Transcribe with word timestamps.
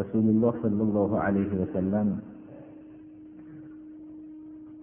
rasululloh 0.00 0.54
sollallohu 0.62 1.14
alayhi 1.26 1.58
vasallam 1.62 2.08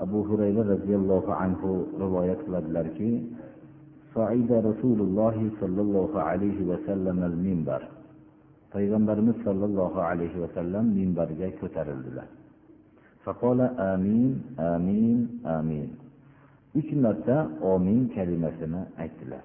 abu 0.03 0.19
hurayra 0.29 0.63
roziyallohu 0.73 1.31
anhu 1.43 1.69
rivoyat 2.03 2.39
qiladilarki 2.45 3.11
soida 4.13 4.57
rasululloh 4.69 5.35
sollallohu 5.59 6.17
alayhi 6.19 6.67
vasallam 6.71 7.17
al 7.23 7.37
minbar. 7.45 7.81
Payg'ambarimiz 8.73 9.37
sollallohu 9.47 9.99
alayhi 9.99 10.41
vasallam 10.43 10.85
minbarga 10.97 11.47
ko'tarildilar. 11.59 12.27
Faqola 13.23 13.67
amin 13.93 14.31
amin 14.57 15.17
amin. 15.57 15.89
Uch 16.79 16.91
marta 17.03 17.37
omin 17.73 18.07
kalimasini 18.15 18.81
aytdilar. 19.03 19.43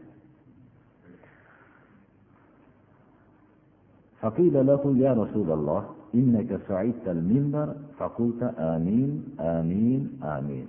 فقيل 4.22 4.56
له 4.70 4.84
يا 5.06 5.12
رسول 5.22 5.50
الله 5.58 5.82
إنك 6.20 6.50
صعدت 6.70 7.06
المنبر 7.16 7.68
فقلت 7.98 8.42
آمين 8.74 9.12
آمين 9.40 10.02
آمين 10.38 10.68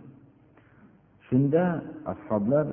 shunda 1.32 1.64
ashoblar 2.12 2.66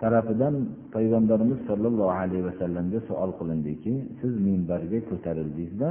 tarafidan 0.00 0.54
payg'ambarimiz 0.94 1.58
sollallohu 1.68 2.12
alayhi 2.20 2.44
vasallamga 2.50 3.00
savol 3.08 3.32
qilindiki 3.40 3.94
siz 4.20 4.32
minbarga 4.46 4.98
ko'tarildingizda 5.10 5.90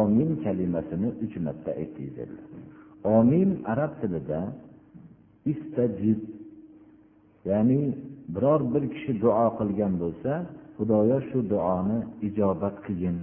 omin 0.00 0.30
kalimasini 0.44 1.08
uch 1.24 1.34
marta 1.46 1.70
aytdingiz 1.80 2.14
dedilar 2.18 2.46
omin 3.16 3.48
arab 3.72 3.92
tilida 4.00 4.40
istajib 5.52 6.20
ya'ni 7.50 7.80
biror 8.34 8.60
bir 8.72 8.84
kishi 8.94 9.12
duo 9.22 9.46
qilgan 9.58 9.92
bo'lsa 10.02 10.32
xudoyo 10.77 11.17
shu 11.29 11.39
duoni 11.51 11.97
ijobat 12.27 12.75
qilgin. 12.85 13.17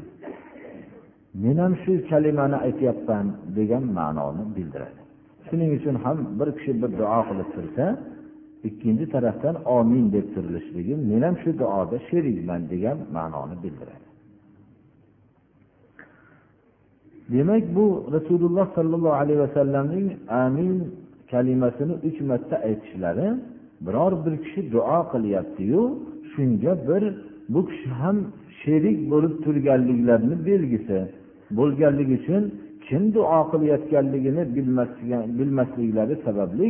Men 1.42 1.56
ham 1.62 1.72
shu 1.83 1.92
kalimani 2.08 2.56
aytyapman 2.66 3.27
degan 3.56 3.84
ma'noni 3.98 4.44
bildiradi. 4.56 5.00
Shuning 5.47 5.70
uchun 5.78 5.97
ham 6.05 6.19
bir 6.38 6.48
kishi 6.56 6.72
bir 6.82 6.91
duo 7.00 7.20
qilib 7.28 7.48
tursa 7.55 7.84
ikkinchi 8.69 9.06
tarafdan 9.14 9.55
omin 9.77 10.05
deb 10.16 10.27
turilishligi 10.34 10.94
men 11.10 11.22
ham 11.27 11.34
shu 11.42 11.50
duoda 11.60 11.97
sherikman 12.08 12.62
degan 12.72 12.98
ma'noni 13.16 13.56
bildiradi. 13.64 14.06
Demak 17.32 17.64
bu 17.77 17.86
rasululloh 18.16 18.66
sollallohu 18.77 19.16
alayhi 19.22 19.41
vasallamning 19.47 20.08
amin 20.44 20.75
kalimasini 21.30 21.94
uch 22.08 22.19
marta 22.30 22.56
aytishlari 22.69 23.28
biror 23.86 24.12
bir 24.25 24.34
kishi 24.44 24.60
duo 24.72 24.98
qilyaptiyu 25.12 25.82
shunga 26.32 26.72
bir 26.88 27.02
bu 27.53 27.61
kishi 27.69 27.89
ham 28.00 28.17
sherik 28.61 28.98
bo'lib 29.12 29.34
turganliklarini 29.45 30.37
belgisi. 30.48 30.99
Bo'lganligi 31.59 32.15
uchun 32.21 32.43
kim 32.87 33.03
duo 33.15 33.41
qilayotganligini 33.50 34.43
bilmasliklari 35.38 36.15
sababli 36.27 36.69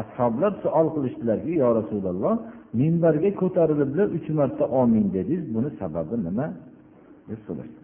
ashoblar 0.00 0.52
savol 0.62 0.86
qilishdilarki 0.94 1.52
yo 1.62 1.68
rasululloh 1.80 2.34
minbarga 2.80 3.30
ko'tariliblar 3.40 4.06
uch 4.16 4.28
marta 4.38 4.64
omin 4.80 5.06
dedingiz 5.16 5.44
buni 5.54 5.70
sababi 5.80 6.16
nima? 6.26 6.46
deb 7.28 7.40
so'rashdi 7.46 7.82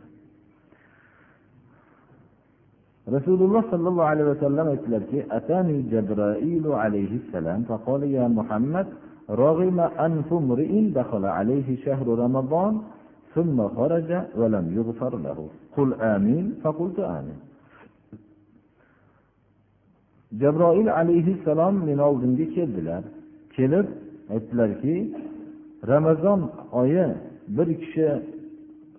rasululloh 3.16 3.62
sollallohu 3.72 4.08
alayhi 4.12 4.28
vasallam 4.34 4.66
aytdilarki 4.75 5.19
atani 5.38 5.76
jabroilu 5.92 6.70
alayhissalom 6.84 7.60
faqola 7.70 8.06
ya 8.19 8.25
muhammad 8.38 8.86
رغم 9.29 9.79
أنف 9.79 10.29
امرئ 10.33 10.71
دخل 10.99 11.23
عليه 11.38 11.67
شهر 11.85 12.07
رمضان 12.23 12.73
ثم 13.35 13.57
خرج 13.67 14.09
ولم 14.39 14.65
يغفر 14.77 15.13
له 15.25 15.38
قل 15.75 15.89
آمين 16.15 16.45
فقلت 16.63 16.99
آمين 16.99 17.39
jabroil 20.41 20.88
alayhissalom 20.99 21.75
meni 21.88 22.01
oldimga 22.09 22.45
keldilar 22.55 23.03
kelib 23.55 23.88
aytdilarki 24.33 24.95
ramazon 25.91 26.51
oyi 26.71 27.05
bir 27.47 27.67
kishi 27.81 28.07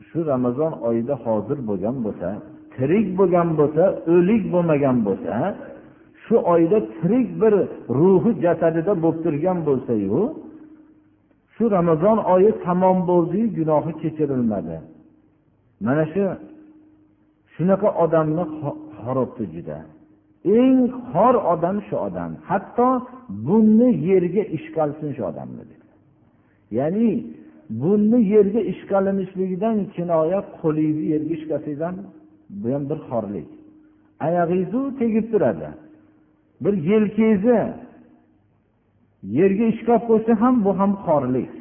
shu 0.08 0.18
ramazon 0.26 0.72
oyida 0.88 1.14
hozir 1.24 1.58
bo'lgan 1.68 1.96
bo'lsa 2.04 2.28
tirik 2.74 3.06
bo'lgan 3.18 3.48
bo'lsa 3.58 3.84
o'lik 4.14 4.42
bo'lmagan 4.54 4.96
bo'lsa 5.06 5.34
shu 6.25 6.35
oyda 6.53 6.77
tirik 6.97 7.29
bir 7.41 7.53
ruhi 7.99 8.31
jasadida 8.45 8.93
bo'lib 9.03 9.19
turgan 9.25 9.57
bo'lsayu 9.67 10.19
shu 11.55 11.63
ramazon 11.77 12.17
oyi 12.33 12.51
tamom 12.65 12.97
bo'ldiyu 13.09 13.47
gunohi 13.57 13.93
kechirilmadi. 14.01 14.77
Mana 15.85 16.05
shu 16.13 16.23
shunaqa 17.53 17.89
odamni 18.03 18.43
xorobdi 19.01 19.43
juda. 19.53 19.77
Eng 20.59 20.79
xor 21.11 21.35
odam 21.53 21.77
shu 21.87 21.95
odam. 22.07 22.31
Hatto 22.49 22.87
bunni 23.47 23.89
yerga 24.09 24.43
ishqalsin 24.57 25.09
shu 25.17 25.23
odamni 25.31 25.63
dedi. 25.71 25.87
Ya'ni 26.77 27.09
bunni 27.81 28.19
yerga 28.33 28.61
ishqalinishligidan 28.71 29.77
kinoya 29.95 30.39
qo'lingizni 30.59 31.05
yerga 31.13 31.33
ishqasangiz 31.37 31.79
ham 31.87 31.95
bu 32.61 32.67
ham 32.73 32.83
bir 32.89 32.99
xorlik. 33.09 33.49
Oyog'ingizu 34.27 34.81
tegib 34.99 35.25
turadi. 35.31 35.69
Bir 36.63 36.73
yelkangizni 36.89 37.61
yerga 39.37 39.65
ishqab 39.73 40.01
qo'ysa 40.09 40.31
ham 40.41 40.55
bu 40.65 40.71
ham 40.79 40.91
xorlik 41.05 41.51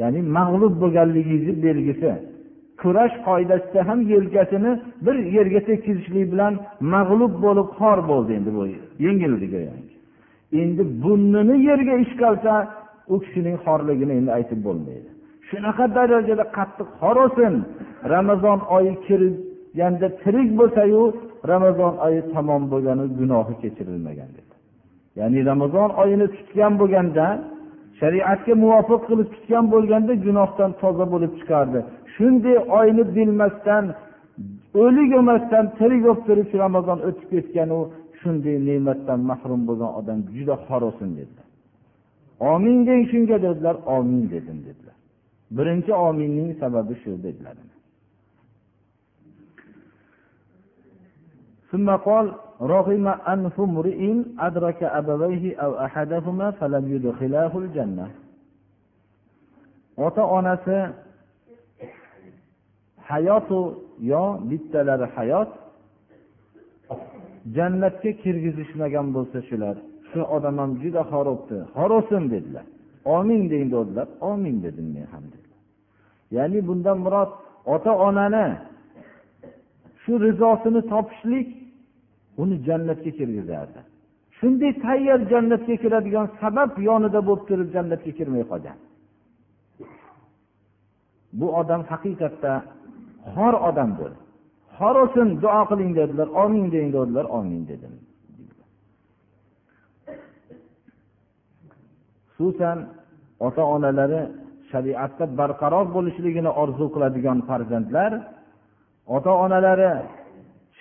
ya'ni 0.00 0.20
mag'lub 0.38 0.74
bo'lganligingizni 0.82 1.54
belgisi. 1.66 2.12
Kurash 2.80 3.16
qoidasida 3.28 3.80
ham 3.88 4.00
yelkasini 4.14 4.72
bir 5.06 5.16
yerga 5.36 5.60
tekkizishlik 5.68 6.26
bilan 6.32 6.54
mag'lub 6.94 7.34
bo'lib 7.44 7.68
xor 7.78 7.98
bo'ldi 8.10 8.30
endi 8.38 8.50
bu 8.56 8.62
yengildi 9.06 9.46
endi 10.60 10.82
burnini 11.02 11.56
yerga 11.68 11.94
ishqalsa 12.04 12.52
u 13.12 13.14
kishining 13.24 13.56
xorligini 13.64 14.12
endi 14.20 14.30
aytib 14.38 14.60
bo'lmaydi. 14.66 15.08
Shunaqa 15.48 15.84
darajada 15.96 16.44
qattiq 16.56 16.88
xor 17.00 17.16
bo'lsin 17.22 17.54
ramazon 18.14 18.58
oyi 18.76 18.94
kirganda 19.06 20.08
tirik 20.22 20.50
bo'lsayu 20.60 21.02
ramazon 21.50 21.94
oyi 22.06 22.20
tamom 22.34 22.62
bo'lgani 22.72 23.04
gunohi 23.20 23.54
kechirilmagan 23.62 24.30
dedi. 24.38 24.54
Ya'ni 25.18 25.40
ramazon 25.50 25.90
oyini 26.02 26.26
tutgan 26.36 26.72
bo'lganda 26.80 27.26
shariatga 28.00 28.54
muvofiq 28.64 29.00
qilib 29.08 29.28
tutgan 29.34 29.64
bo'lganda 29.74 30.12
gunohdan 30.26 30.70
toza 30.80 31.04
bo'lib 31.12 31.32
chiqardi. 31.38 31.80
Shunday 32.14 32.56
oyni 32.78 33.04
bilmasdan 33.16 33.84
o'lik 34.82 35.10
emasdan 35.20 35.64
tirik 35.78 36.00
bo'lib 36.06 36.22
turib 36.28 36.46
shu 36.50 36.56
ramazon 36.66 36.98
o'tib 37.08 37.28
ketganu 37.34 37.78
shunday 38.20 38.56
ne'matdan 38.68 39.20
mahrum 39.30 39.62
bo'lgan 39.68 39.90
odam 40.00 40.18
juda 40.36 40.54
xor 40.66 40.80
bo'lsin 40.86 41.10
dedilar. 41.18 41.46
Omin 42.52 42.78
deng 42.86 43.02
shunga 43.12 43.36
dedilar 43.46 43.76
omin 43.96 44.22
dedim 44.34 44.58
dedilar. 44.66 44.96
Birinchi 45.56 45.92
ominning 46.08 46.50
sababi 46.62 46.94
shu 47.02 47.10
dedilar. 47.26 47.54
ثم 51.71 51.89
قال 51.95 52.33
رغم 52.61 53.07
أنف 53.07 53.59
امرئ 53.61 54.23
أدرك 54.39 54.83
أبويه 54.83 55.57
أو 55.63 55.85
أحدهما 55.85 56.51
فلم 56.51 56.95
يدخلاه 56.95 57.57
الجنة 57.57 58.07
ota 59.97 60.27
onasi 60.27 60.77
hayotu 63.09 63.59
yo 63.99 64.39
bittalari 64.49 65.07
hayot 65.15 65.49
jannatga 67.55 68.11
kirgizishmagan 68.21 69.07
bo'lsa 69.15 69.39
shular 69.49 69.75
shu 70.09 70.19
odam 70.35 70.55
ham 70.61 70.71
juda 70.83 71.01
xorobdi 71.11 71.57
xorosin 71.77 72.23
dedilar 72.33 72.65
omin 73.15 73.41
deng 73.51 73.65
dedilar 73.75 74.07
omin 74.31 74.55
dedim 74.65 74.87
men 74.95 75.05
ham 75.13 75.23
dedilar 75.33 75.61
ya'ni 76.35 76.59
bundan 76.67 76.97
murod 77.05 77.31
ota 77.73 77.91
onani 78.07 78.47
shu 80.01 80.13
rizosini 80.25 80.81
topishlik 80.91 81.47
uni 82.40 82.56
jannatga 82.66 83.10
kirgizardi. 83.18 83.80
Shunday 84.38 84.72
tayyor 84.84 85.20
jannatga 85.32 85.74
kiradigan 85.82 86.26
sabab 86.40 86.70
yonida 86.88 87.20
bo'lib 87.28 87.44
turib 87.48 87.68
jannatga 87.76 88.12
kirmay 88.18 88.44
qolgan. 88.50 88.78
Bu 91.38 91.46
odam 91.60 91.82
haqiqatda 91.90 92.52
xor 93.34 93.54
odamdir. 93.68 94.12
Xor 94.76 94.94
bo'lsin 95.00 95.28
duo 95.42 95.62
qiling 95.70 95.90
dedilar 96.00 96.28
omin 96.42 96.66
deng 96.74 96.88
dedilar 96.96 97.26
omin 97.38 97.62
dedim. 97.70 97.94
Xususan 102.34 102.78
ota 103.46 103.62
onalari 103.74 104.20
shariatda 104.70 105.24
barqaror 105.40 105.86
bo'lishligini 105.96 106.50
orzu 106.62 106.86
qiladigan 106.94 107.38
farzandlar 107.48 108.12
ota 109.16 109.32
onalari 109.44 109.90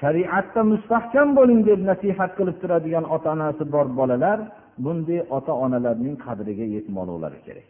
shariatda 0.01 0.61
mustahkam 0.73 1.29
bo'ling 1.39 1.61
deb 1.69 1.81
nasihat 1.91 2.31
qilib 2.39 2.57
turadigan 2.63 3.05
ota 3.15 3.29
onasi 3.37 3.65
bor 3.75 3.87
bolalar 3.99 4.39
bunday 4.85 5.21
ota 5.37 5.53
onalarning 5.65 6.17
qadriga 6.27 6.67
yetmoqlari 6.77 7.41
kerak 7.47 7.69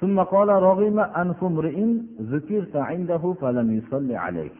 ثم 0.00 0.16
قال 0.34 0.48
رغم 0.48 0.98
أنف 1.22 1.44
امرئ 1.50 1.76
ذكرت 2.32 2.74
عنده 2.76 3.22
فلم 3.40 3.68
يصل 3.78 4.12
عليك 4.24 4.56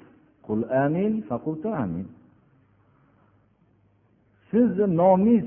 قل 0.49 0.58
آمين 0.84 1.12
فقلت 1.28 1.64
آمين 1.84 2.06
sizni 4.50 4.87
nomingiz 4.96 5.46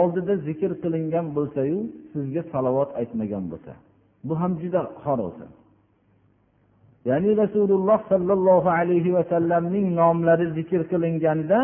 oldida 0.00 0.34
zikr 0.46 0.70
qilingan 0.82 1.26
bo'lsayu 1.36 1.78
sizga 2.13 2.41
salovat 2.53 2.89
aytmagan 2.99 3.43
bo'lsa. 3.51 3.73
Bu 4.27 4.33
ham 4.41 4.51
juda 4.61 4.81
xor 5.03 5.19
bo'lsin 5.25 5.49
ya'ni 7.09 7.31
rasululloh 7.43 7.99
sollallohu 8.11 8.69
alayhi 8.79 9.11
vasallamning 9.17 9.85
nomlari 10.01 10.45
zikr 10.57 10.81
qilinganda 10.91 11.59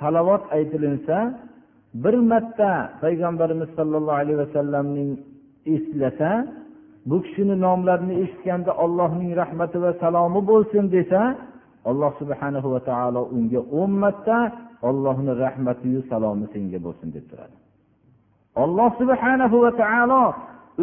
salovat 0.00 0.42
aytilinsa 0.56 1.16
bir 2.02 2.14
marta 2.30 2.72
payg'ambarimiz 3.02 3.70
sollallohu 3.78 4.20
alayhi 4.22 4.38
vasallamning 4.44 5.10
eslasa 5.74 6.30
bu 7.08 7.16
kishini 7.24 7.56
nomlarini 7.66 8.14
eshitganda 8.22 8.72
ollohning 8.84 9.30
rahmati 9.42 9.76
va 9.84 9.92
salomi 10.02 10.40
bo'lsin 10.50 10.84
desa 10.96 11.20
alloh 11.90 12.12
subhanahu 12.20 12.68
va 12.74 12.80
taolo 12.90 13.22
unga 13.36 13.60
o'n 13.80 13.92
marta 14.02 14.38
ollohni 14.88 15.32
rahmatiyu 15.44 16.00
salomi 16.10 16.46
senga 16.54 16.78
bo'lsin 16.86 17.08
deb 17.16 17.24
turadi. 17.30 17.56
Alloh 18.56 18.90
subhanahu 19.00 19.56
va 19.64 19.72
taolo 19.82 20.24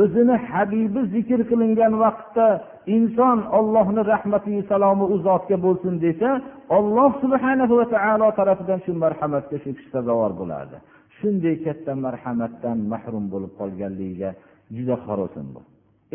o'zini 0.04 0.36
habibi 0.50 1.02
zikr 1.14 1.40
qilingan 1.50 1.94
vaqtda 2.04 2.48
inson 2.96 3.38
ollohni 3.58 4.02
rahmati 4.14 4.56
salomi 4.72 5.06
u 5.14 5.16
zotga 5.28 5.58
bo'lsin 5.66 5.94
desa 6.06 6.30
olloh 6.78 7.12
subhanahu 7.24 7.74
va 7.80 7.86
taolo 7.96 8.28
tarafidan 8.40 8.80
shu 8.86 8.92
marhamatga 9.04 9.58
shu 9.64 9.70
kishi 9.78 9.90
sazovor 9.96 10.32
bo'lardi. 10.42 10.78
Shunday 11.18 11.56
katta 11.66 11.92
marhamatdan 12.06 12.78
mahrum 12.92 13.26
bo'lib 13.34 13.52
qolganligiga 13.60 14.30
juda 14.76 14.96
xorosin 15.06 15.46
bu. 15.54 15.62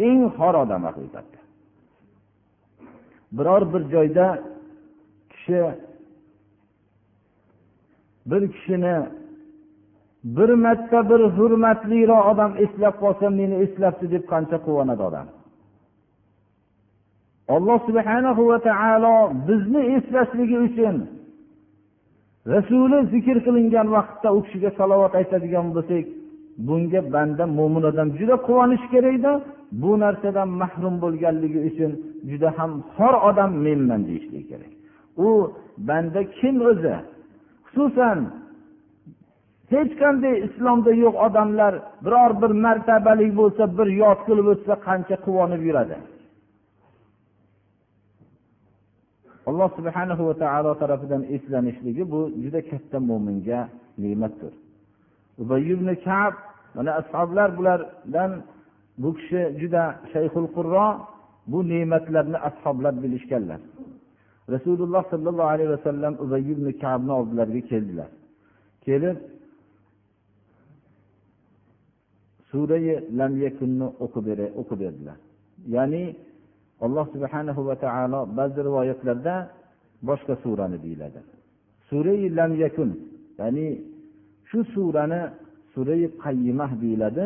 Eng 0.09 0.23
xor 0.37 0.55
odam 0.65 0.83
haqiqatda. 0.89 1.39
Biror 3.37 3.63
bir 3.73 3.83
joyda 3.95 4.27
kishi 5.33 5.61
bir 8.31 8.43
kishini 8.55 8.95
bir 10.25 10.51
marta 10.65 11.11
bir 11.11 11.21
hurmatliroq 11.37 12.23
odam 12.33 12.53
eslab 12.65 12.95
qolsa 13.03 13.27
meni 13.41 13.57
eslabdi 13.65 14.07
deb 14.15 14.25
qancha 14.33 14.59
quvonadi 14.67 15.03
odam? 15.11 15.27
Alloh 17.57 17.79
subhanahu 17.89 18.43
va 18.51 18.59
taolo 18.69 19.15
bizni 19.49 19.83
eslashligi 19.97 20.59
uchun 20.69 20.97
rasuli 22.55 22.99
zikr 23.13 23.37
qilingan 23.47 23.87
vaqtda 23.97 24.29
u 24.37 24.39
kishiga 24.45 24.71
salovat 24.81 25.13
aytadigan 25.21 25.67
bo'lsak 25.77 26.05
bunga 26.69 27.01
banda 27.15 27.45
mo'min 27.59 27.83
odam 27.91 28.09
juda 28.19 28.37
quvonishi 28.47 28.89
kerakda 28.95 29.33
bu 29.83 29.91
narsadan 30.03 30.49
mahrum 30.63 30.95
bo'lganligi 31.05 31.61
uchun 31.71 31.93
juda 32.31 32.49
ham 32.59 32.73
xor 32.95 33.15
odam 33.29 33.51
menman 33.67 34.01
deyishligi 34.09 34.47
kerak. 34.51 34.73
U 35.27 35.29
banda 35.89 36.21
kim 36.39 36.57
o'zi? 36.71 36.97
Xususan 37.67 38.19
hech 39.75 39.93
qanday 40.03 40.35
islomda 40.47 40.93
yo'q 41.05 41.15
odamlar 41.27 41.73
biror 42.05 42.33
bir 42.43 42.53
martabali 42.65 43.29
bo'lsa 43.41 43.65
bir 43.79 43.89
yod 44.03 44.19
qilib 44.27 44.47
o'tsa 44.55 44.75
qancha 44.87 45.17
quvonib 45.27 45.63
yuradi. 45.69 45.97
Alloh 49.51 49.69
subhanahu 49.79 50.23
va 50.29 50.35
taolo 50.43 50.73
tarafidan 50.83 51.23
eslanishligi 51.37 52.05
bu 52.13 52.21
juda 52.43 52.61
katta 52.71 52.99
mo'minga 53.11 53.61
ne'matdir. 54.03 54.53
Ubay 55.43 55.63
ibn 55.75 55.89
kab 56.07 56.35
mana 56.77 56.91
ashoblar 57.01 57.49
bulardan 57.59 58.31
bu 59.03 59.09
kishi 59.19 59.41
juda 59.61 59.83
shayxul 60.13 60.47
qurro 60.57 60.87
bu 61.53 61.59
ne'matlarni 61.73 62.39
ashoblar 62.49 62.95
bilishganlar. 63.03 63.61
Rasululloh 64.55 65.03
sollallohu 65.13 65.51
alayhi 65.55 65.71
vasallam 65.77 66.15
ubay 66.25 66.43
ibn 66.55 66.67
kabni 66.83 67.13
oldilariga 67.19 67.63
keldilar. 67.71 68.11
Kelib 68.87 69.17
surai 72.51 72.87
lam 73.19 73.33
yakunni 73.45 73.87
o'qib 74.05 74.27
berdilar. 74.83 75.19
Ya'ni 75.75 76.03
alloh 76.85 77.07
subhanahu 77.15 77.61
va 77.69 77.77
taolo 77.85 78.21
ba'zi 78.39 78.61
rivoyatlarda 78.69 79.35
boshqa 80.09 80.35
surani 80.45 80.79
deyiladi. 80.85 81.21
Surai 81.89 82.23
lam 82.39 82.53
yakun 82.65 82.91
ya'ni 83.41 83.67
shu 84.51 84.59
surani 84.75 85.21
surai 85.75 86.03
qayyimah 86.25 86.71
deyiladi. 86.83 87.25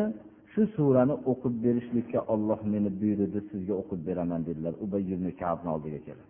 Shu 0.53 0.63
surani 0.77 1.15
o'qib 1.31 1.53
berishlikka 1.65 2.19
olloh 2.33 2.59
meni 2.73 2.89
buyurdi 2.99 3.39
sizga 3.49 3.73
o'qib 3.81 3.99
beraman 4.07 4.41
dedilar. 4.47 4.73
Ubay 4.85 5.03
ibn 5.15 5.27
kabni 5.41 5.69
oldiga 5.75 5.99
kelib. 6.07 6.27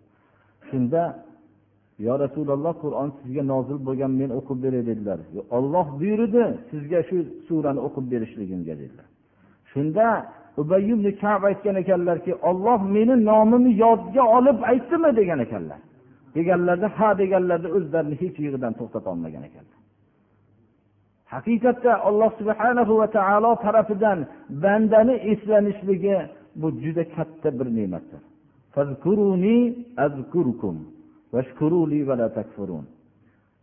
Shunda 0.69 1.01
yo 1.99 2.13
rasululloh 2.23 2.73
qur'on 2.83 3.09
sizga 3.19 3.43
nozil 3.53 3.77
bo'lgan 3.87 4.11
men 4.21 4.29
o'qib 4.39 4.57
beray 4.63 4.83
dedilar. 4.89 5.19
Olloh 5.57 5.87
buyurdi 5.99 6.43
sizga 6.71 6.99
shu 7.09 7.17
surani 7.47 7.79
o'qib 7.87 8.05
berishligimga 8.11 8.73
dedilar. 8.81 9.07
Shunda 9.71 10.07
ubay 10.61 10.83
ibn 10.93 11.05
kab 11.21 11.41
aytgan 11.49 11.75
ekanlarki 11.83 12.31
olloh 12.49 12.79
meni 12.95 13.15
nomimni 13.29 13.71
yodga 13.85 14.23
olib 14.37 14.59
aytdimi? 14.71 15.09
degan 15.19 15.39
ekanlar. 15.45 15.79
Deganlarida 16.35 16.87
ha 16.97 17.09
deganlarida 17.21 17.69
o'zlarini 17.77 18.15
hech 18.21 18.37
yig'idan 18.45 18.73
to'xtatolmagan 18.79 19.43
ekanlar. 19.49 19.79
Haqiqatda 21.33 21.91
alloh 22.07 22.31
subhanahu 22.39 22.93
va 23.01 23.07
taolo 23.17 23.51
tarafidan 23.65 24.19
bandani 24.63 25.15
eslanishligi 25.31 26.17
bu 26.61 26.67
juda 26.83 27.03
katta 27.15 27.49
bir 27.59 27.67
ne'matdir. 27.77 28.21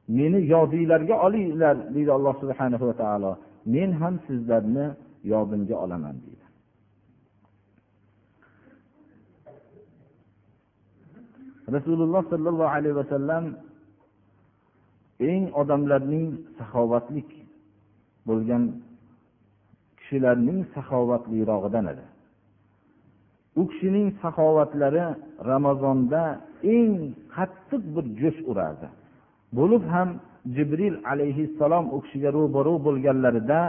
Meni 0.09 0.39
yodinglarga 0.55 1.17
olinglar 1.27 1.77
deydi 1.95 2.13
alloh 2.13 2.35
subhanahu 2.43 2.85
va 2.91 2.95
taolo. 3.03 3.33
Men 3.75 3.91
ham 4.01 4.15
sizlarni 4.27 4.87
yodimga 5.33 5.77
olaman 5.85 6.17
deydi. 6.25 6.47
Rasululloh 11.77 12.23
sollallohu 12.33 12.73
alayhi 12.77 12.97
vasallam 13.03 13.45
eng 15.31 15.45
odamlarning 15.61 16.29
saxovatlik 16.59 17.31
bo'lgan 18.29 18.63
kishilarning 19.99 20.59
saxovatlirog'idan 20.75 21.87
edi. 21.93 22.05
U 23.61 23.63
kishining 23.71 24.09
saxovatlari 24.23 25.05
ramazonda 25.51 26.23
eng 26.77 26.93
qattiq 27.35 27.83
bir 27.95 28.05
jo'sh 28.21 28.41
urardi. 28.51 28.89
Bo'lib 29.59 29.85
ham 29.95 30.09
jibril 30.57 30.97
alayhissalom 31.13 31.85
u 31.95 31.99
kishiga 32.05 32.31
ro'baru 32.39 32.75
bo'lganlarida 32.87 33.61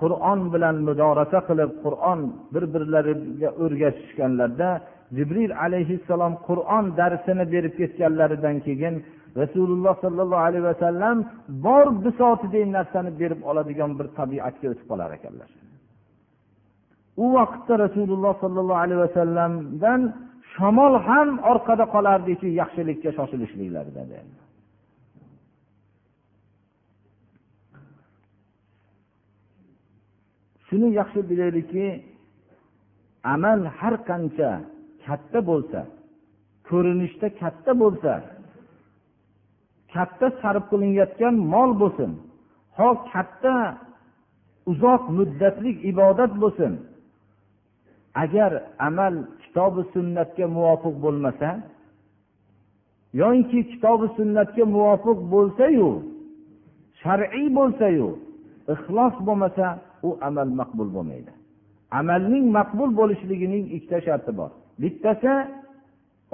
qur'on 0.00 0.40
bilan 0.54 0.76
mudorasa 0.88 1.38
qilib 1.48 1.70
qur'on 1.84 2.20
bir 2.54 2.64
birlariga 2.74 3.50
o'rgatishganlarida 3.64 4.70
jibril 5.16 5.52
alayhissalom 5.64 6.34
qur'on 6.48 6.84
darsini 7.00 7.44
berib 7.54 7.74
ketganlaridan 7.80 8.56
keyin 8.66 8.94
rasululloh 9.40 9.94
sollallohu 10.04 10.44
alayhi 10.48 10.66
vasallam 10.72 11.16
bor 11.66 11.86
bisotidek 12.04 12.66
narsani 12.76 13.10
berib 13.20 13.40
oladigan 13.50 13.90
bir 13.98 14.06
tabiatga 14.18 14.66
o'tib 14.72 14.86
qolar 14.90 15.10
ekanlar. 15.18 15.48
U 17.16 17.24
vaqtda 17.36 17.74
rasululloh 17.84 18.34
sollallohu 18.42 18.82
alayhi 18.84 19.00
vasallamdan 19.06 20.00
shamol 20.54 20.94
ham 21.06 21.28
orqada 21.52 21.84
qolardiki 21.94 22.48
yaxshilikka 22.60 23.10
shoshilishliklarida 23.18 24.02
shuni 30.66 30.88
yaxshi 31.00 31.20
bilaylikki 31.30 31.86
amal 33.34 33.60
har 33.78 33.94
qancha 34.08 34.50
katta 35.06 35.38
bo'lsa 35.50 35.80
ko'rinishda 36.68 37.28
katta 37.42 37.72
bo'lsa 37.82 38.12
katta 39.94 40.26
sarf 40.40 40.64
qilinayotgan 40.70 41.34
mol 41.54 41.70
bo'lsin 41.82 42.10
ho 42.78 42.88
katta 43.12 43.54
uzoq 44.72 45.02
muddatlik 45.18 45.76
ibodat 45.90 46.32
bo'lsin 46.42 46.72
agar 48.14 48.52
amal 48.78 49.14
kitobi 49.42 49.82
sunnatga 49.94 50.46
muvofiq 50.56 50.94
bo'lmasa 51.04 51.48
yoinki 53.20 53.60
kitobi 53.70 54.06
sunnatga 54.18 54.64
muvofiq 54.74 55.18
bo'lsayu 55.34 55.88
shar'iy 57.02 57.48
bo'lsayu 57.58 58.08
ixlos 58.74 59.14
bo'lmasa 59.26 59.66
u 60.06 60.10
amal 60.28 60.48
maqbul 60.60 60.88
bo'lmaydi. 60.96 61.32
Amalning 62.00 62.46
maqbul 62.58 62.90
bo'lishligining 63.00 63.64
ikkita 63.76 63.98
sharti 64.06 64.32
bor. 64.38 64.50
Bittasi 64.82 65.32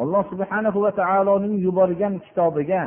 alloh 0.03 0.25
subhanahu 0.33 0.79
va 0.85 0.91
taoloning 1.01 1.55
yuborgan 1.67 2.15
kitobiga 2.27 2.83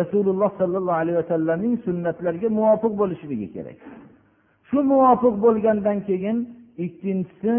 rasululloh 0.00 0.50
sollallohu 0.60 1.00
alayhi 1.02 1.18
vasallamning 1.22 1.74
sunnatlariga 1.86 2.48
muvofiq 2.58 2.92
bo'lishligi 3.00 3.48
kerak. 3.54 3.78
Shu 4.68 4.78
muvofiq 4.92 5.34
bo'lgandan 5.44 5.98
keyin 6.08 6.36
ikkinchisi 6.84 7.52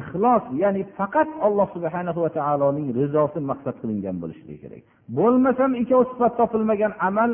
ixlos 0.00 0.44
ya'ni 0.62 0.82
faqat 0.98 1.28
alloh 1.46 1.68
subhanahu 1.76 2.18
va 2.24 2.30
taoloning 2.38 2.88
rizosi 3.00 3.40
maqsad 3.50 3.74
qilingan 3.82 4.16
bo'lishligi 4.22 4.58
kerak. 4.64 4.82
Bo'lmasam 5.18 5.70
ikkovi 5.82 6.04
sifat 6.12 6.32
topilmagan 6.40 6.92
amal 7.08 7.30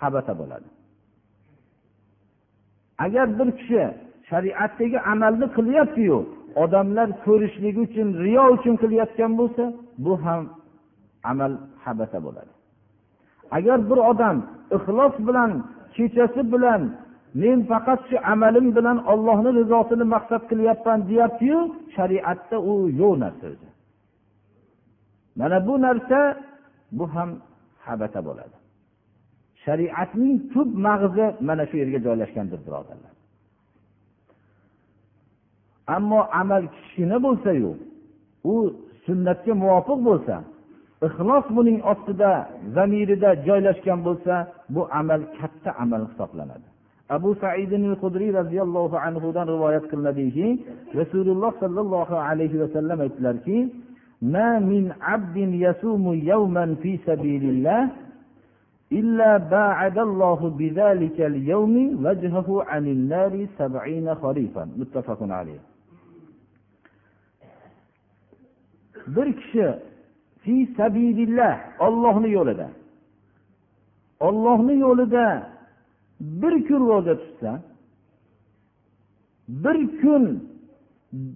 habata 0.00 0.32
bo'ladi. 0.40 0.68
Agar 3.04 3.26
bir 3.38 3.48
kishi 3.58 3.82
shariatdagi 4.30 4.98
amalni 5.12 5.46
qilyaptiyu 5.56 6.18
odamlar 6.62 7.08
ko'rishligi 7.24 7.80
uchun 7.86 8.08
riyo 8.24 8.44
uchun 8.56 8.74
qilayotgan 8.82 9.32
bo'lsa 9.40 9.64
bu 10.04 10.12
ham 10.24 10.42
amal 11.30 11.52
habata 11.84 12.18
bo'ladi. 12.26 12.52
Agar 13.56 13.78
bir 13.90 13.98
odam 14.10 14.36
ixlos 14.76 15.14
bilan 15.26 15.50
kechasi 15.94 16.40
bilan 16.52 16.82
men 17.34 17.58
faqat 17.70 18.00
shu 18.08 18.16
amalim 18.32 18.66
bilan 18.76 18.98
ollohni 19.12 19.50
rizosini 19.60 20.04
maqsad 20.14 20.42
qilyapman 20.50 20.98
deyaptiyu 21.10 21.58
shariatda 21.96 22.56
u 22.70 22.72
yo'q 23.00 23.14
narsa 23.24 23.46
o'zi 23.52 23.68
mana 25.40 25.66
bu 25.66 25.74
narsa 25.86 26.18
bu 26.98 27.04
ham 27.14 27.30
habata 27.86 28.20
bo'ladi. 28.28 28.56
Shariatning 29.64 30.36
tub 30.52 30.68
mag'zi 30.86 31.26
mana 31.48 31.64
shu 31.70 31.76
yerga 31.82 31.98
joylashgandir 32.06 32.60
birodarlar. 32.66 33.12
Ammo 35.96 36.20
amal 36.40 36.64
kichkina 36.74 37.16
bo'lsayu 37.26 37.70
u 38.52 38.54
sunnatga 39.04 39.52
muvofiq 39.62 40.00
bo'lsa 40.08 40.36
ixlos 41.06 41.46
buning 41.56 41.78
ostida 41.92 42.30
zamirida 42.76 43.30
joylashgan 43.46 44.00
bo'lsa 44.06 44.34
bu 44.74 44.82
amal 45.00 45.20
katta 45.38 45.70
amal 45.84 46.02
hisoblanadi. 46.10 46.69
Abu 47.16 47.30
said 47.42 47.72
hudriy 48.02 48.30
roziyallohu 48.40 48.96
anhudan 49.06 49.46
rivoyat 49.54 49.84
qilinadiki 49.90 50.46
rasululloh 51.00 51.52
sollallohu 51.62 52.14
alayhi 52.28 52.60
vasallam 52.62 52.98
aytdilarki 53.06 53.58
bir 69.16 69.32
kishi 69.40 69.66
fi 70.42 70.54
sabilillah 70.76 71.54
ollohni 71.86 72.30
yo'lida 72.30 72.68
ollohni 74.20 74.74
yo'lida 74.78 75.26
bir 76.20 76.54
kun 76.68 76.82
ro'za 76.90 77.14
tutsa 77.22 77.52
bir 79.48 79.78
kun 80.00 80.24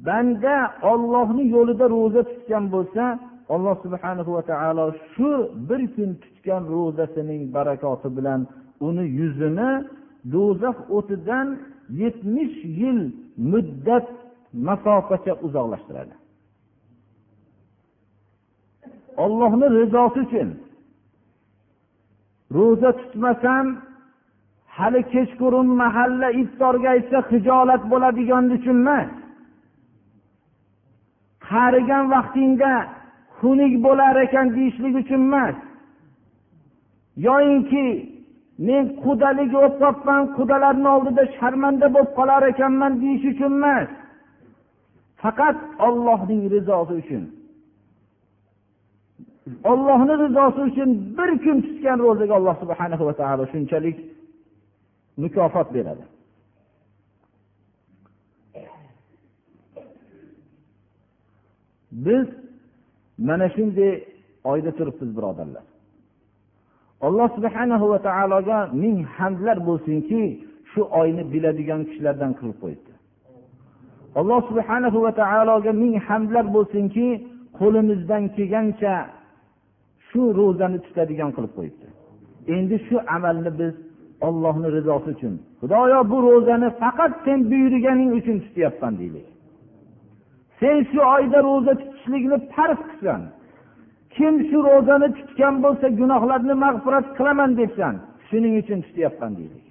banda 0.06 0.56
ollohni 0.92 1.44
yo'lida 1.54 1.86
ro'za 1.96 2.22
tutgan 2.30 2.64
bo'lsa 2.74 3.04
alloh 3.54 3.74
subhanahu 3.84 4.30
va 4.36 4.42
taolo 4.50 4.84
shu 5.12 5.30
bir 5.68 5.82
kun 5.94 6.10
tutgan 6.22 6.62
ro'zasining 6.74 7.42
barakoti 7.56 8.08
bilan 8.16 8.40
uni 8.86 9.04
yuzini 9.18 9.70
do'zax 10.32 10.76
o'tidan 10.96 11.46
yetmish 12.02 12.56
yil 12.80 13.00
muddat 13.52 14.06
masofacha 14.68 15.32
uzoqlashtiradi. 15.46 16.14
Ollohni 19.24 19.66
rizosi 19.78 20.20
uchun 20.26 20.48
ro'za 22.56 22.90
tutmasam 23.00 23.66
hali 24.76 25.00
kechqurun 25.12 25.68
mahalla 25.82 26.28
iftorga 26.42 26.88
aytsa 26.96 27.18
hijolat 27.30 27.82
bo'ladigan 27.92 28.44
uchun 28.56 28.78
emas 28.84 29.10
qarigan 31.50 32.04
vaqtingda 32.14 32.72
xunuk 33.38 33.74
bo'lar 33.86 34.14
ekan 34.26 34.46
deyishlik 34.56 34.94
uchun 35.02 35.22
emas. 35.28 35.56
Yoyinki 37.26 37.84
men 38.66 38.84
qudalik 39.04 39.48
bo'lib 39.56 39.74
qolibman 39.82 40.22
qudalarni 40.36 40.88
oldida 40.96 41.22
sharmanda 41.38 41.86
bo'lib 41.94 42.10
qolar 42.18 42.42
ekanman 42.52 42.92
deyish 43.02 43.24
uchun 43.32 43.52
emas. 43.60 43.88
Faqat 45.22 45.56
ollohning 45.86 46.42
rizosi 46.54 46.94
uchun. 47.02 47.24
Ollohni 49.72 50.14
rizosi 50.24 50.60
uchun 50.68 50.90
bir 51.16 51.30
kun 51.44 51.56
tutgan 51.66 51.98
ro'zaga 52.06 52.34
alloh 52.38 52.56
subhana 52.62 52.96
va 53.08 53.14
taolo 53.20 53.44
shunchalik 53.52 53.96
mukofot 55.16 55.74
beradi. 55.74 56.04
Biz 61.92 62.26
mana 63.18 63.48
shunday 63.48 64.04
oyda 64.44 64.70
turibmiz 64.78 65.16
birodarlar. 65.16 65.62
Alloh 67.00 67.28
subhanahu 67.36 67.90
va 67.90 67.98
taologa 68.08 68.58
ming 68.82 68.98
hamdlar 69.16 69.56
bo'lsinki 69.68 70.22
shu 70.72 70.82
oyni 71.00 71.22
biladigan 71.32 71.80
kishilardan 71.88 72.32
qilib 72.38 72.58
qo'yibdi. 72.62 72.92
Alloh 74.20 74.40
subhanahu 74.50 74.98
va 75.04 75.12
taologa 75.22 75.72
ming 75.82 75.94
hamdlar 76.08 76.44
bo'lsinki 76.56 77.06
qo'limizdan 77.58 78.22
kelgancha 78.36 78.94
shu 80.08 80.22
ro'zani 80.38 80.78
tutadigan 80.86 81.30
qilib 81.36 81.52
qo'yibdi. 81.58 81.86
Endi 82.56 82.76
shu 82.86 82.96
amalni 83.16 83.50
biz 83.60 83.74
ollohni 84.20 84.68
rizosi 84.76 85.10
uchun. 85.14 85.34
Xudoyo 85.60 85.98
bu 86.10 86.18
ro'zani 86.26 86.68
faqat 86.80 87.12
sen 87.24 87.38
buyurganing 87.50 88.10
uchun 88.18 88.36
tutyapman 88.44 88.94
deylik 89.00 89.26
sen 90.60 90.76
shu 90.90 91.00
oyda 91.16 91.38
ro'za 91.48 91.72
tutishlikni 91.80 92.36
farz 92.54 92.80
qilsan. 92.90 93.20
Kim 94.14 94.34
shu 94.48 94.58
ro'zani 94.68 95.08
tutgan 95.18 95.54
bo'lsa 95.64 95.86
gunohlarni 96.00 96.54
mag'firat 96.64 97.06
qilaman 97.18 97.50
debsan 97.60 97.94
shuning 98.28 98.54
uchun 98.62 98.78
tutyapman 98.86 99.32
deylik 99.38 99.64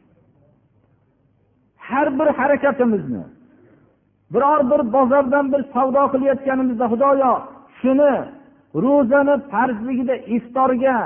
har 1.87 2.19
bir 2.19 2.27
harakatimizni 2.39 3.23
biror 4.33 4.59
bir 4.71 4.93
bozordan 4.93 5.45
bir 5.53 5.61
savdo 5.73 6.03
qilayotganimizda 6.13 6.85
xudoyo 6.93 7.33
shuni 7.79 8.13
ro'zani 8.83 9.35
farzligida 9.51 10.15
iftorga 10.35 10.97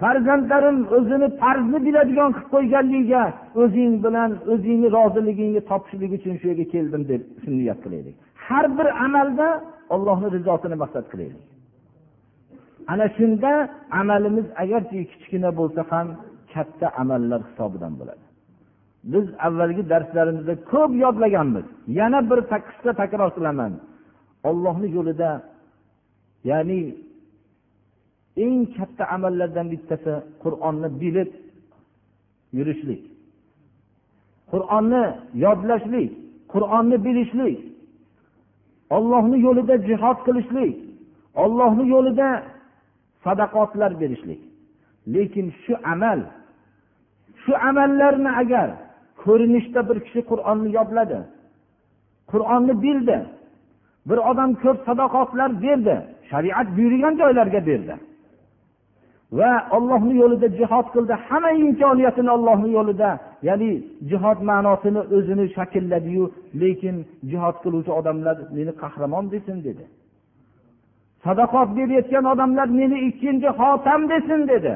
farzandlarim 0.00 0.78
o'zini 0.96 1.28
farzni 1.40 1.78
biladigan 1.86 2.30
qilib 2.36 2.48
qo'yganligiga 2.54 3.24
o'zing 3.62 3.92
bilan 4.04 4.30
o'zingni 4.52 4.88
roziligingni 4.96 5.60
topishlik 5.70 6.12
uchun 6.18 6.34
shu 6.40 6.46
yerga 6.50 6.66
keldim 6.74 7.02
deb 7.10 7.22
niyat 7.58 7.78
qilaylik. 7.84 8.14
Har 8.46 8.66
bir 8.78 8.88
amalda 9.06 9.48
ollohni 9.94 10.28
rizosini 10.36 10.76
maqsad 10.82 11.04
qilaylik. 11.12 11.42
Ana 12.92 13.06
shunda 13.16 13.52
amalimiz 14.00 14.46
agarchi 14.62 14.98
kichkina 15.12 15.50
bo'lsa 15.58 15.80
ham 15.90 16.06
katta 16.52 16.86
amallar 17.02 17.40
hisobidan 17.48 17.92
bo'ladi. 18.00 18.24
Biz 19.12 19.26
avvalgi 19.46 19.82
darslarimizda 19.92 20.54
ko'p 20.72 20.92
yodlaganmiz. 21.04 21.66
Yana 22.00 22.20
bir 22.30 22.38
qisqa 22.52 22.92
takror 23.00 23.30
qilaman. 23.36 23.72
Ollohni 24.48 24.88
yo'lida 24.96 25.30
ya'ni 26.50 26.78
eng 28.44 28.58
katta 28.76 29.04
amallardan 29.14 29.66
bittasi 29.72 30.12
qur'onni 30.42 30.88
bilib 31.00 31.30
yurishlik. 32.56 33.02
Qur'onni 34.52 35.04
yodlashlik 35.44 36.10
qur'onni 36.52 36.96
bilishlik 37.06 37.58
ollohni 38.96 39.36
yo'lida 39.46 39.74
jihod 39.88 40.18
qilishlik 40.26 40.74
ollohni 41.42 41.84
yo'lida 41.94 42.28
sadaqotlar 43.24 43.92
berishlik. 44.00 44.40
Lekin 45.14 45.46
shu 45.62 45.74
amal 45.92 46.20
shu 47.42 47.52
amallarni 47.68 48.30
agar 48.42 48.68
ko'rinishda 49.22 49.80
bir 49.88 49.98
kishi 50.04 50.20
qur'onni 50.30 50.70
yodladi 50.78 51.18
qur'onni 52.32 52.74
bildi 52.84 53.18
bir 54.08 54.18
odam 54.30 54.50
ko'p 54.62 54.78
sadoqotlar 54.88 55.50
berdi 55.64 55.96
shariat 56.30 56.68
buyurgan 56.76 57.14
joylarga 57.20 57.60
berdi 57.70 57.94
va 59.38 59.52
ollohni 59.76 60.14
yo'lida 60.22 60.48
jihod 60.58 60.86
qildi. 60.94 61.14
Hamma 61.26 61.50
imkoniyatini 61.64 62.30
ollohni 62.36 62.70
yo'lida. 62.78 63.10
Ya'ni 63.48 63.70
jihod 64.10 64.38
ma'nosini 64.50 65.00
o'zini 65.16 65.46
shaklladiyu 65.56 66.24
lekin 66.62 66.96
jihod 67.30 67.56
qiluvchi 67.64 67.92
odamlar 68.00 68.36
meni 68.56 68.72
qahramon 68.82 69.24
desin 69.34 69.58
dedi. 69.66 69.84
Sadaqot 71.24 71.68
berayotgan 71.76 72.24
odamlar 72.32 72.68
meni 72.80 72.96
ikkinchi 73.08 73.48
xotam 73.60 74.00
desin 74.12 74.40
dedi. 74.52 74.74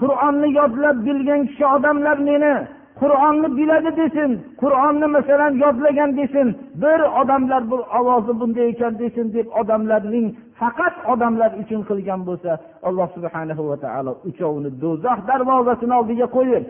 Qur'onni 0.00 0.48
yodlab 0.58 0.96
bilgan 1.06 1.40
kishi 1.48 1.66
odamlar 1.76 2.16
meni 2.30 2.54
qur'onni 3.00 3.48
biladi 3.58 3.90
desin 4.00 4.30
qur'onni 4.62 5.06
masalan 5.16 5.52
yodlagan 5.64 6.10
desin 6.20 6.48
bir 6.82 7.00
odamlar 7.20 7.62
bu 7.70 7.78
ovozi 7.98 8.32
bunday 8.40 8.66
ekan 8.72 8.94
desin 9.02 9.26
deb 9.36 9.46
odamlarning 9.60 10.26
faqat 10.60 10.94
odamlar 11.12 11.50
uchun 11.62 11.80
qilgan 11.88 12.20
bo'lsa 12.28 12.50
alloh 12.88 13.08
subhana 13.16 13.54
va 13.70 13.76
taolo 13.84 14.12
uchovini 14.30 14.70
do'zax 14.82 15.18
darvozasini 15.28 15.94
oldiga 16.00 16.26
qo'yib 16.36 16.64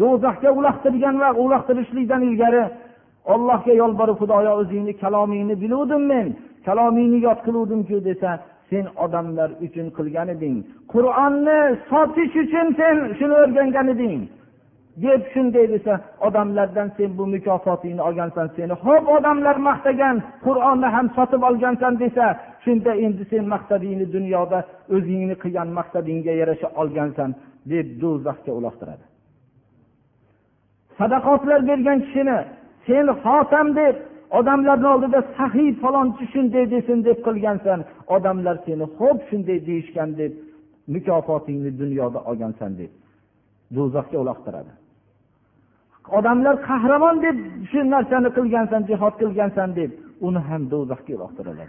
do'zaxga 0.00 0.50
uloqtirgan 0.58 1.16
va 1.22 1.28
uloqtirishlikdan 1.44 2.22
ilgari 2.28 2.62
ollohga 3.34 3.72
yolborib 3.82 4.16
xudoyo 4.20 4.52
o'zingni 4.60 4.92
kalomingni 5.02 5.54
biluvdim 5.62 6.02
men 6.12 6.26
kalomingni 6.66 7.18
yod 7.26 7.38
qiluvdimku 7.46 7.96
desa 8.08 8.30
sen 8.70 8.84
odamlar 9.04 9.50
uchun 9.66 9.86
qilgan 9.96 10.28
eding 10.34 10.56
qur'onni 10.92 11.58
sotish 11.90 12.34
uchun 12.44 12.66
sen 12.80 12.96
shuni 13.18 13.34
o'rgangan 13.42 13.88
eding 13.94 14.20
deb 14.96 15.22
shunday 15.32 15.66
desa 15.74 16.00
odamlardan 16.20 16.88
sen 16.96 17.10
bu 17.18 17.26
mukofotingni 17.34 18.02
olgansan 18.08 18.48
seni 18.56 18.74
ho'p 18.84 19.04
odamlar 19.16 19.56
maqtagan 19.68 20.16
qur'onni 20.46 20.88
ham 20.94 21.06
sotib 21.16 21.42
olgansan 21.50 21.94
desa 22.02 22.26
shunda 22.64 22.92
endi 22.94 23.24
sen 23.30 23.44
maqsadingni 23.54 24.06
dunyoda 24.16 24.58
o'zingni 24.94 25.34
qilgan 25.42 25.68
maqsadingga 25.78 26.32
yarasha 26.40 26.68
olgansan 26.82 27.30
deb 27.72 27.86
do'zaxga 28.02 28.52
uloqtiradi. 28.58 29.04
Sadaqotlar 30.98 31.60
bergan 31.70 31.98
kishini 32.04 32.38
sen 32.86 33.06
xotam 33.22 33.68
deb 33.80 33.94
odamlarni 34.38 34.88
oldida 34.94 35.20
sahiy 35.38 35.70
falonchi 35.82 36.24
shunday 36.32 36.64
desin 36.74 36.98
deb 37.08 37.18
qilgansan 37.26 37.80
odamlar 38.16 38.56
seni 38.66 38.86
xo'p 38.98 39.18
shunday 39.28 39.58
deyishgan 39.68 40.10
deb 40.20 40.32
mukofotingni 40.94 41.70
dunyoda 41.82 42.18
olgansan 42.30 42.72
deb. 42.80 42.92
Do'zaxga 43.76 44.18
uloqtiradi 44.24 44.72
odamlar 46.18 46.54
qahramon 46.68 47.16
deb 47.26 47.36
shu 47.70 47.78
narsani 47.94 48.28
qilgansan 48.36 48.82
jihod 48.90 49.14
qilgansan 49.22 49.68
deb 49.78 49.90
uni 50.26 50.40
ham 50.48 50.62
do'zaxga 50.72 51.12
uloqtiradi 51.18 51.64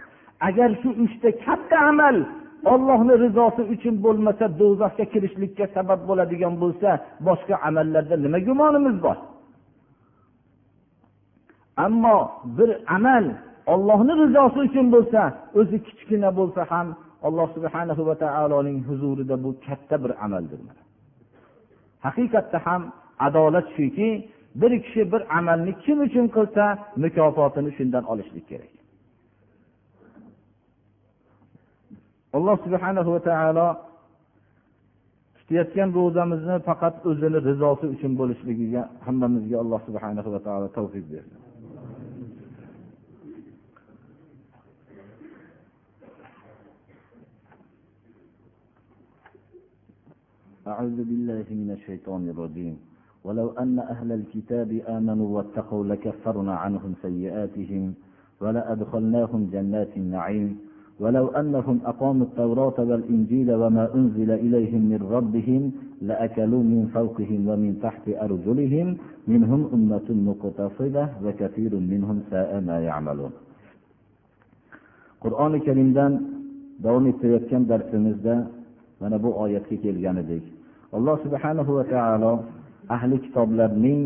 agar 0.48 0.70
shu 0.80 0.88
uchta 1.04 1.28
katta 1.44 1.76
amal 1.90 2.16
ollohni 2.72 3.14
rizosi 3.24 3.62
uchun 3.74 3.94
bo'lmasa 4.04 4.44
do'zaxga 4.60 5.04
kirishlikka 5.12 5.64
sabab 5.76 6.00
bo'ladigan 6.08 6.54
bo'lsa 6.62 6.90
boshqa 7.26 7.54
amallarda 7.68 8.16
nima 8.24 8.38
gumonimiz 8.48 8.96
bor? 9.06 9.18
Ammo 11.86 12.18
bir 12.58 12.70
amal 12.96 13.24
ollohni 13.72 14.12
rizosi 14.22 14.58
uchun 14.68 14.86
bo'lsa 14.94 15.20
o'zi 15.60 15.78
kichkina 15.86 16.30
bo'lsa 16.38 16.62
ham 16.72 16.86
alloh 17.26 17.48
subhanahu 17.56 18.02
va 18.08 18.14
taoloning 18.24 18.78
huzurida 18.88 19.34
bu 19.44 19.50
katta 19.66 19.96
bir 20.02 20.12
amaldir. 20.24 20.60
Haqiqatda 22.06 22.58
ham 22.66 22.82
adolat 23.26 23.66
shuki 23.76 24.10
bir 24.60 24.72
kishi 24.84 25.02
bir 25.12 25.22
amalni 25.38 25.72
kim 25.84 25.98
uchun 26.06 26.26
qilsa 26.36 26.64
mukofotini 27.04 27.70
shundan 27.76 28.04
olishlik 28.12 28.44
kerak. 28.50 28.72
Alloh 32.36 32.56
subhana 32.64 33.00
va 33.14 33.20
taolo 33.28 33.68
tutayotgan 35.38 35.88
ro'zamizni 35.98 36.56
faqat 36.68 36.94
o'zini 37.10 37.38
rizosi 37.48 37.86
uchun 37.94 38.12
bo'lishligiga 38.20 38.82
hammamizga 39.06 39.56
alloh 39.62 39.80
subhana 39.88 40.20
va 40.34 40.40
taolo 40.46 40.66
tavfiq 40.76 41.04
bersin. 41.12 41.43
أعوذ 50.66 50.96
بالله 50.96 51.44
من 51.50 51.70
الشيطان 51.76 52.28
الرجيم. 52.28 52.76
ولو 53.24 53.48
أن 53.50 53.78
أهل 53.78 54.12
الكتاب 54.12 54.70
آمنوا 54.88 55.28
واتقوا 55.36 55.84
لكفرنا 55.84 56.54
عنهم 56.54 56.94
سيئاتهم 57.02 57.94
ولأدخلناهم 58.40 59.40
جنات 59.52 59.92
النعيم. 59.96 60.58
ولو 61.00 61.26
أنهم 61.28 61.80
أقاموا 61.84 62.26
التوراة 62.26 62.78
والإنجيل 62.78 63.54
وما 63.54 63.94
أنزل 63.94 64.30
إليهم 64.30 64.82
من 64.92 65.00
ربهم 65.16 65.72
لأكلوا 66.02 66.62
من 66.62 66.90
فوقهم 66.94 67.48
ومن 67.48 67.80
تحت 67.82 68.08
أرجلهم. 68.08 68.96
منهم 69.28 69.60
أمة 69.74 70.08
مقتصدة 70.30 71.08
وكثير 71.24 71.72
منهم 71.74 72.22
ساء 72.30 72.60
ما 72.60 72.76
يعملون. 72.80 73.32
qur'oni 75.24 75.58
karimdan 75.64 76.12
davom 76.84 77.04
ettirayotgan 77.10 77.62
darsimizda 77.68 78.34
mana 79.00 79.16
bu 79.24 79.30
oyatga 79.44 79.76
kelgan 79.84 80.16
edik 80.24 80.44
alloh 80.96 81.16
subhanahu 81.24 81.70
va 81.78 81.84
taolo 81.94 82.32
ahli 82.96 83.16
kitoblarning 83.24 84.00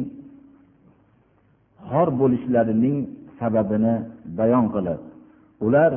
xor 1.90 2.08
bo'lishlarining 2.20 2.96
sababini 3.40 3.94
bayon 4.38 4.66
qilib 4.74 5.00
ular 5.66 5.92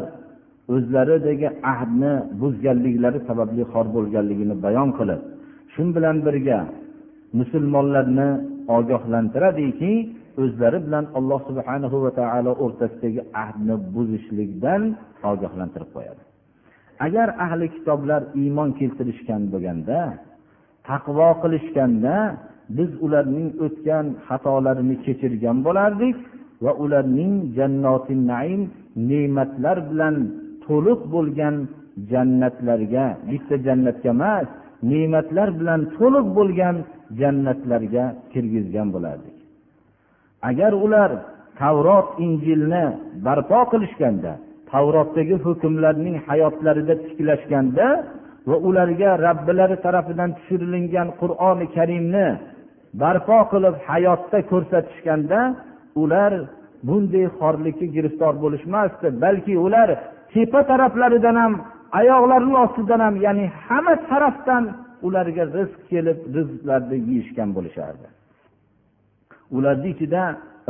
o'zlaridagi 0.75 1.47
ahdni 1.73 2.13
buzganliklari 2.41 3.19
sababli 3.29 3.63
xor 3.71 3.85
bo'lganligini 3.95 4.55
bayon 4.65 4.89
qilib 4.99 5.21
shu 5.73 5.83
bilan 5.95 6.17
birga 6.25 6.59
musulmonlarni 7.39 8.29
ogohlantiradiki 8.77 9.93
o'zlari 10.43 10.79
bilan 10.85 11.05
alloh 11.17 11.39
subhanahu 11.49 11.97
va 12.05 12.11
taolo 12.19 12.51
o'rtasidagi 12.63 13.21
ahdni 13.43 13.75
buzishlikdan 13.95 14.81
ogohlantirib 15.31 15.89
qo'yadi. 15.95 16.21
Agar 17.05 17.27
ahli 17.45 17.65
kitoblar 17.75 18.21
iymon 18.41 18.69
keltirishgan 18.79 19.41
bo'lganda 19.53 19.97
taqvo 20.87 21.29
qilishganda 21.41 22.15
biz 22.77 22.89
ularning 23.05 23.49
o'tgan 23.65 24.05
xatolarini 24.27 24.95
kechirgan 25.05 25.57
bo'lardik 25.67 26.17
va 26.63 26.71
ularning 26.83 27.33
jannoti 27.57 28.15
naim 28.31 28.61
ne'matlar 29.09 29.77
bilan 29.89 30.15
to'liq 30.65 31.01
bo'lgan 31.13 31.55
jannatlarga 32.11 33.05
bitta 33.29 33.55
jannatga 33.65 34.09
emas 34.15 34.47
ne'matlar 34.91 35.49
bilan 35.59 35.81
to'liq 35.97 36.27
bo'lgan 36.37 36.75
jannatlarga 37.19 38.05
kirgizgan 38.31 38.87
bo'lardik. 38.95 39.37
Agar 40.49 40.71
ular 40.85 41.11
tavrot 41.59 42.07
injilni 42.25 42.85
barpo 43.25 43.59
qilishganda 43.71 44.31
tavrotdagi 44.71 45.35
hukmlarning 45.45 46.15
hayotlarida 46.27 46.93
tiklashganda 47.05 47.85
va 48.49 48.55
ularga 48.67 49.11
robbilari 49.25 49.77
tarafidan 49.85 50.29
tushirilgan 50.37 51.07
qur'oni 51.21 51.65
karimni 51.75 52.27
barpo 53.01 53.37
qilib 53.51 53.75
hayotda 53.87 54.37
ko'rsatishganda 54.51 55.39
ular 56.01 56.31
bunday 56.87 57.25
xorlikka 57.39 57.87
giriftor 57.95 58.33
bo'lishmasdi 58.43 59.07
balki 59.23 59.53
ular 59.65 59.89
tepa 60.33 60.61
taraflaridan 60.71 61.37
ham 61.43 61.53
oyoqlarini 61.99 62.55
ostidan 62.65 63.01
ham 63.05 63.15
ya'ni 63.25 63.45
hamma 63.65 63.95
tarafdan 64.09 64.63
ularga 65.07 65.43
rizq 65.57 65.79
kelib 65.91 66.19
rizqlarni 66.35 66.97
yeyishgan 67.09 67.49
bo'lishardi. 67.57 68.07
Ularni 69.57 69.89
ichida 69.93 70.23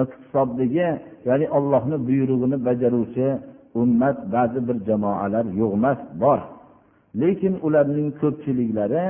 iqtisoddagi 0.03 0.87
ya'ni 1.29 1.45
ollohni 1.57 1.97
buyrug'ini 2.07 2.57
bajaruvchi 2.67 3.27
ummat 3.81 4.17
ba'zi 4.35 4.59
bir 4.67 4.77
jamoalar 4.87 5.45
yo'q 5.59 5.71
emas 5.79 5.99
bor. 6.23 6.39
Lekin 7.21 7.53
ularning 7.67 8.09
ko'pchiliklari 8.21 9.05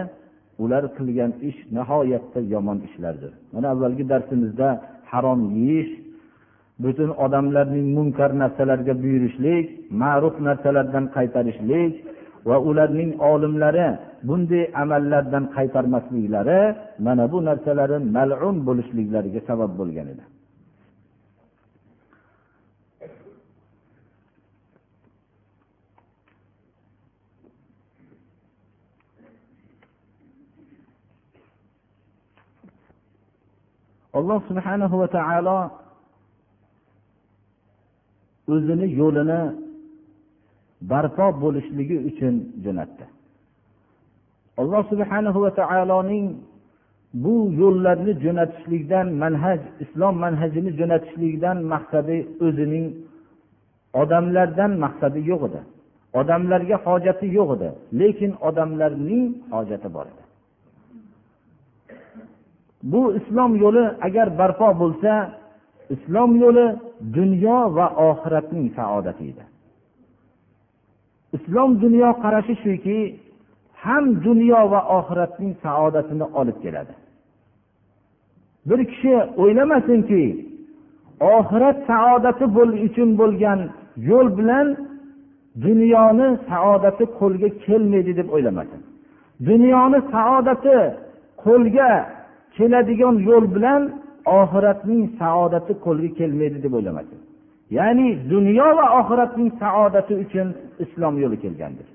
ular 0.63 0.83
qilgan 0.97 1.31
ish 1.49 1.59
nihoyatda 1.77 2.39
yomon 2.53 2.77
ishlardir. 2.87 3.31
Mana 3.53 3.67
avvalgi 3.73 4.03
darsimizda 4.11 4.67
harom 5.11 5.41
yeyish 5.57 5.91
butun 6.83 7.09
odamlarning 7.25 7.87
munkar 7.97 8.31
narsalarga 8.41 8.93
buyurishlik 9.03 9.65
ma'ruf 10.01 10.35
narsalardan 10.47 11.05
qaytarishlik 11.15 11.93
va 12.49 12.57
ularning 12.69 13.11
olimlari 13.31 13.87
bunday 14.27 14.63
amallardan 14.83 15.45
qaytarmasliklari 15.55 16.61
mana 17.05 17.23
bu 17.31 17.37
narsalari 17.49 17.97
malun 18.15 18.55
bo'lishliklariga 18.67 19.41
sabab 19.49 19.71
bo'lgan 19.79 20.07
edi. 20.13 20.23
Alloh 34.17 34.39
subhanahu 34.50 34.95
va 35.02 35.08
taolo 35.17 35.58
o'zini 38.54 38.88
yo'lini 39.02 39.41
barpo 40.91 41.26
bo'lishligi 41.43 41.97
uchun 42.10 42.36
jo'natdi. 42.63 43.06
Alloh 44.62 44.82
subhanahu 44.91 45.39
va 45.45 45.52
taoloning 45.62 46.26
bu 47.24 47.36
yo'llarni 47.62 48.13
jo'natishlikdan 48.24 49.08
manhaj 49.24 49.60
islom 49.84 50.15
manhajini 50.26 50.71
jo'natishlikdan 50.80 51.58
maqsadi 51.74 52.17
o'zining 52.45 52.86
odamlardan 54.02 54.71
maqsadi 54.84 55.19
yo'q 55.32 55.41
edi. 55.50 55.62
Odamlarga 56.19 56.78
hojati 56.86 57.28
yo'q 57.38 57.50
edi 57.56 57.69
lekin 58.00 58.32
odamlarning 58.47 59.26
hojati 59.54 59.88
bor 59.95 60.06
edi. 60.13 60.20
Bu 62.84 63.02
islom 63.20 63.52
yo'li 63.63 63.86
agar 64.08 64.28
barpo 64.39 64.70
bo'lsa 64.82 65.13
islom 65.96 66.32
yo'li 66.44 66.65
dunyo 67.17 67.60
va 67.78 67.88
oxiratning 68.10 68.67
saodati 68.78 69.24
edi. 69.32 69.44
Islom 71.38 71.70
dunyo 71.84 72.10
qarashi 72.24 72.56
shuki 72.63 73.00
ham 73.84 74.04
dunyo 74.26 74.62
va 74.72 74.82
oxiratning 74.98 75.54
saodatini 75.65 76.26
olib 76.39 76.58
keladi. 76.63 76.94
Bir 78.70 78.80
kishi 78.91 79.15
o'ylamasinki 79.41 80.24
oxirat 81.38 81.78
saodati 81.91 82.46
uchun 82.88 83.10
bo'lgan 83.22 83.60
yo'l 84.10 84.28
bilan 84.38 84.67
dunyoni 85.65 86.28
saodati 86.50 87.04
qo'lga 87.20 87.50
kelmaydi 87.65 88.12
deb 88.20 88.28
o'ylamasin. 88.36 88.82
Dunyoni 89.50 90.00
saodati 90.13 90.78
qo'lga 91.44 91.91
keladigan 92.55 93.15
yo'l 93.29 93.45
bilan 93.55 93.81
oxiratning 94.39 95.03
saodati 95.21 95.73
qo'lga 95.85 96.09
kelmaydi 96.19 96.57
deb 96.65 96.73
o'ylamasin 96.77 97.19
ya'ni 97.77 98.07
dunyo 98.33 98.67
va 98.77 98.85
oxiratning 98.99 99.49
saodati 99.63 100.13
uchun 100.23 100.47
islom 100.83 101.13
yo'li 101.23 101.37
kelgandir. 101.43 101.87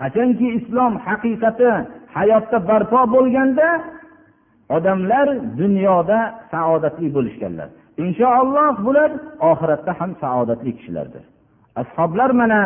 Qachonki 0.00 0.46
islom 0.58 0.92
haqiqati 1.06 1.70
hayotda 2.16 2.58
barpo 2.68 3.00
bo'lganda 3.14 3.68
odamlar 4.76 5.26
dunyoda 5.60 6.18
saodatli 6.52 7.08
bo'lishganlar. 7.16 7.68
Inshaalloh 8.04 8.72
bular 8.86 9.10
oxiratda 9.50 9.92
ham 10.00 10.10
saodatli 10.22 10.70
kishilardir. 10.78 11.24
Ashoblar 11.82 12.30
mana 12.40 12.60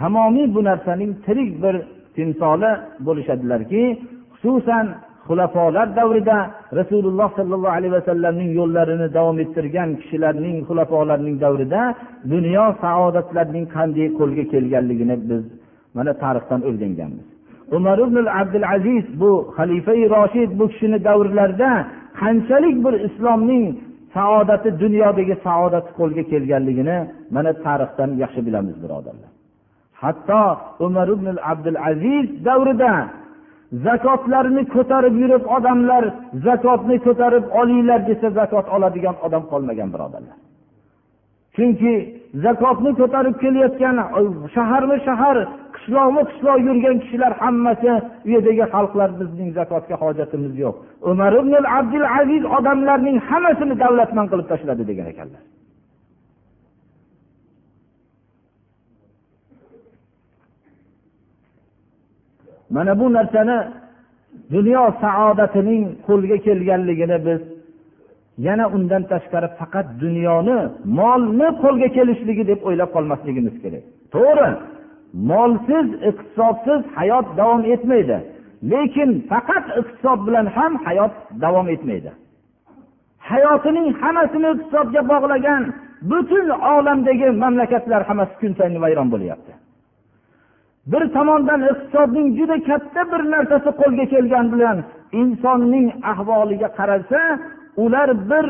tamomiy 0.00 0.46
bu 0.54 0.60
narsaning 0.68 1.12
tirik 1.24 1.50
bir 1.62 1.74
timsoli 2.16 2.72
bo'lishadilarki 3.06 3.82
xususan 4.32 4.86
xulafolar 5.28 5.88
davrida 5.98 6.38
rasululloh 6.80 7.28
sollallohu 7.38 7.74
alayhi 7.78 7.94
vasallamning 7.98 8.50
yo'llarini 8.60 9.08
davom 9.16 9.36
ettirgan 9.44 9.88
kishilarning 10.00 10.56
xulafolarning 10.68 11.36
davrida 11.44 11.82
dunyo 12.32 12.64
saodatlarining 12.84 13.66
qanday 13.76 14.08
qo'lga 14.18 14.44
kelganligini 14.52 15.16
biz 15.30 15.44
mana 15.96 16.12
tarixdan 16.22 16.60
o'rganganmiz. 16.68 17.26
Umar 17.76 17.98
ibn 18.06 18.16
abdul 18.40 18.66
aziz 18.76 19.04
bu 19.20 19.30
xalifa 19.56 19.92
roshid 20.14 20.50
bu 20.58 20.64
kishini 20.72 20.98
davrlarida 21.08 21.70
qanchalik 22.20 22.76
bir 22.84 22.94
islomning 23.08 23.64
saodati 24.16 24.68
dunyodagi 24.82 25.34
saodati 25.46 25.90
qo'lga 25.98 26.22
kelganligini 26.32 26.98
mana 27.34 27.52
tarixdan 27.66 28.10
yaxshi 28.22 28.40
bilamiz 28.46 28.76
birodarlar. 28.82 29.30
Hatto 30.02 30.42
umar 30.86 31.08
ibn 31.16 31.26
abdul 31.52 31.78
aziz 31.90 32.26
davrida 32.48 32.92
zakotlarni 33.86 34.62
ko'tarib 34.74 35.14
yurib 35.22 35.44
odamlar 35.56 36.04
zakotni 36.46 36.96
ko'tarib 37.06 37.44
olinglar 37.60 38.00
desa 38.08 38.28
zakot 38.38 38.66
oladigan 38.76 39.16
odam 39.26 39.42
qolmagan 39.52 39.88
birodarlar. 39.94 40.36
Chunki 41.56 41.92
zakotni 42.44 42.90
ko'tarib 43.00 43.36
kelayotgan 43.42 43.96
e, 44.18 44.22
shaharmi 44.54 44.96
shahar 45.06 45.36
qishloqmi 45.74 46.22
qishloq 46.30 46.58
yurgan 46.68 46.96
kishilar 47.02 47.32
hammasi 47.42 47.92
u 48.26 48.28
yerdagi 48.34 48.64
xalqlar 48.74 49.10
bizning 49.20 49.50
zakotga 49.58 49.96
hojatimiz 50.02 50.54
yo'q. 50.64 50.76
Umar 51.10 51.32
ibn 51.40 51.52
abdul 51.78 52.06
aziz 52.20 52.42
odamlarning 52.56 53.16
hammasini 53.28 53.74
davlatman 53.84 54.26
qilib 54.30 54.46
tashladi 54.52 54.82
degan 54.90 55.06
ekanlar. 55.12 55.42
Mana 62.74 62.92
bu 63.00 63.06
narsani 63.16 63.58
dunyo 64.54 64.84
saodatining 65.02 65.82
qo'lga 66.06 66.36
kelganligini 66.46 67.18
biz 67.26 67.40
yana 68.46 68.64
undan 68.76 69.02
tashqari 69.12 69.48
faqat 69.58 69.86
dunyoni 70.04 70.58
molni 70.98 71.48
qo'lga 71.62 71.88
kelishligi 71.96 72.44
deb 72.50 72.60
o'ylab 72.68 72.90
qolmasligimiz 72.96 73.54
kerak. 73.62 73.84
To'g'ri 74.14 74.48
molsiz 75.30 75.86
iqtisodsiz 76.10 76.80
hayot 76.96 77.26
davom 77.40 77.62
etmaydi 77.74 78.18
lekin 78.72 79.10
faqat 79.30 79.64
iqtisod 79.80 80.18
bilan 80.26 80.46
ham 80.56 80.72
hayot 80.86 81.14
davom 81.44 81.66
etmaydi. 81.74 82.10
Hayotining 83.30 83.88
hammasini 84.02 84.48
iqtisodga 84.54 85.00
bog'lagan 85.12 85.62
butun 86.10 86.46
olamdagi 86.74 87.28
mamlakatlar 87.42 88.02
hammasi 88.08 88.34
kun 88.40 88.52
sayin 88.58 88.78
vayron 88.84 89.08
bo'lyapti. 89.14 89.52
Bir 90.86 91.02
tomondan 91.16 91.60
iqtisodning 91.70 92.28
juda 92.38 92.56
katta 92.68 93.02
bir 93.12 93.22
narsasi 93.34 93.70
qo'lga 93.80 94.04
kelgani 94.14 94.52
bilan 94.54 94.78
insonning 95.22 95.86
ahvoliga 96.12 96.68
qaralsa 96.78 97.20
ular 97.84 98.08
bir 98.30 98.46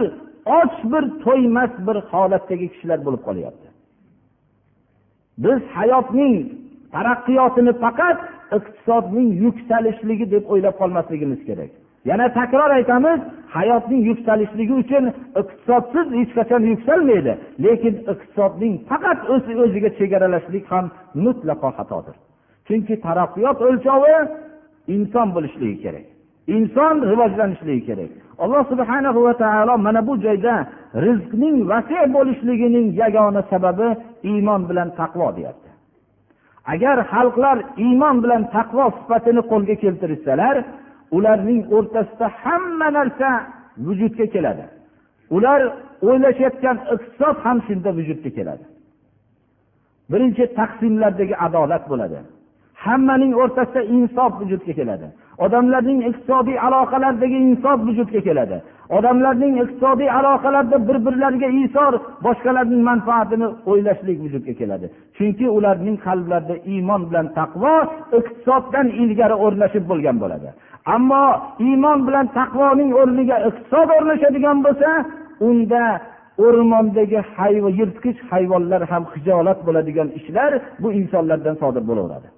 och 0.60 0.74
bir 0.92 1.04
to'ymas 1.24 1.72
bir 1.86 1.96
holatdagi 2.12 2.66
kishilar 2.72 2.98
bo'lib 3.06 3.22
qolyapti. 3.28 3.68
Biz 5.44 5.60
hayotning 5.76 6.34
taraqqiyotini 6.94 7.72
faqat 7.84 8.18
iqtisodning 8.56 9.28
yuksalishligi 9.44 10.26
deb 10.34 10.44
o'ylab 10.52 10.74
qolmasligimiz 10.80 11.40
kerak. 11.48 11.70
Yana 12.10 12.26
takror 12.38 12.70
aytamiz 12.78 13.20
hayotning 13.56 14.02
yuksalishligi 14.10 14.74
uchun 14.82 15.04
iqtisodsiz 15.40 16.06
hech 16.18 16.32
qachon 16.38 16.62
yuksalmaydi 16.72 17.32
lekin 17.64 17.94
iqtisodning 18.12 18.74
faqat 18.90 19.18
o'z 19.34 19.44
o'ziga 19.64 19.90
chegaralashlik 19.98 20.64
ham 20.72 20.86
mutlaqo 21.24 21.68
xatodir. 21.78 22.16
Chunki 22.66 22.94
taraqqiyot 23.06 23.58
o'lchovi 23.68 24.16
inson 24.94 25.28
bo'lishligi 25.36 25.78
kerak 25.84 26.06
inson 26.46 26.94
rivojlanishligi 27.10 27.82
kerak. 27.88 28.10
Alloh 28.38 28.62
subhana 28.72 29.10
va 29.14 29.34
taolo 29.42 29.74
mana 29.86 30.00
bu 30.08 30.14
joyda 30.24 30.54
rizqning 31.04 31.56
vasi 31.70 31.98
bo'lishligining 32.16 32.86
yagona 33.02 33.42
sababi 33.52 33.88
iymon 34.30 34.62
bilan 34.70 34.88
taqvo 35.00 35.28
deyapti. 35.36 35.68
Agar 36.72 36.96
xalqlar 37.12 37.58
iymon 37.86 38.16
bilan 38.24 38.42
taqvo 38.56 38.84
sifatini 38.98 39.42
qo'lga 39.50 39.74
keltirishsalar 39.82 40.56
ularning 41.16 41.60
o'rtasida 41.76 42.26
hamma 42.42 42.88
narsa 42.98 43.28
vujudga 43.86 44.26
keladi. 44.34 44.64
Ular 45.36 45.60
o'ylashayotgan 46.08 46.76
iqtisod 46.94 47.36
ham 47.44 47.58
shunda 47.66 47.90
vujudga 47.98 48.30
keladi. 48.38 48.64
Birinchi 50.12 50.44
taqsimlardagi 50.58 51.34
adolat 51.46 51.84
bo'ladi. 51.92 52.18
Hammaning 52.84 53.32
o'rtasida 53.42 53.82
insof 53.96 54.32
vujudga 54.40 54.72
keladi. 54.78 55.06
Odamlarning 55.44 56.00
iqtisodiy 56.08 56.56
aloqalaridagi 56.66 57.38
insof 57.48 57.78
vujudga 57.88 58.20
keladi. 58.28 58.56
Odamlarning 58.98 59.54
iqtisodiy 59.62 60.10
aloqalarida 60.18 60.78
bir 60.88 60.96
birlariga 61.06 61.48
isor 61.64 61.92
boshqalarning 62.26 62.82
manfaatini 62.90 63.48
o'ylashlik 63.70 64.18
vujudga 64.24 64.54
keladi. 64.60 64.86
Chunki 65.16 65.46
ularning 65.56 65.96
qalblarida 66.06 66.56
iymon 66.72 67.02
bilan 67.08 67.26
taqvo 67.38 67.74
iqtisoddan 68.18 68.86
ilgari 69.02 69.36
o'rnashib 69.44 69.84
bo'lgan 69.90 70.16
bo'ladi. 70.22 70.48
Ammo 70.86 71.24
iymon 71.68 71.98
bilan 72.06 72.26
taqvoning 72.38 72.90
o'rniga 73.00 73.36
iqtisod 73.48 73.88
o'rnashadigan 73.96 74.58
bo'lsa 74.66 74.90
unda 75.48 75.82
o'rmondagi 76.46 77.20
hayvon 77.36 77.72
yirtqich 77.80 78.18
hayvonlar 78.30 78.82
ham 78.90 79.04
hijolat 79.14 79.58
bo'ladigan 79.66 80.08
ishlar 80.18 80.52
bu 80.82 80.88
insonlardan 81.00 81.54
sodir 81.62 81.82
bo'laveradi. 81.90 82.28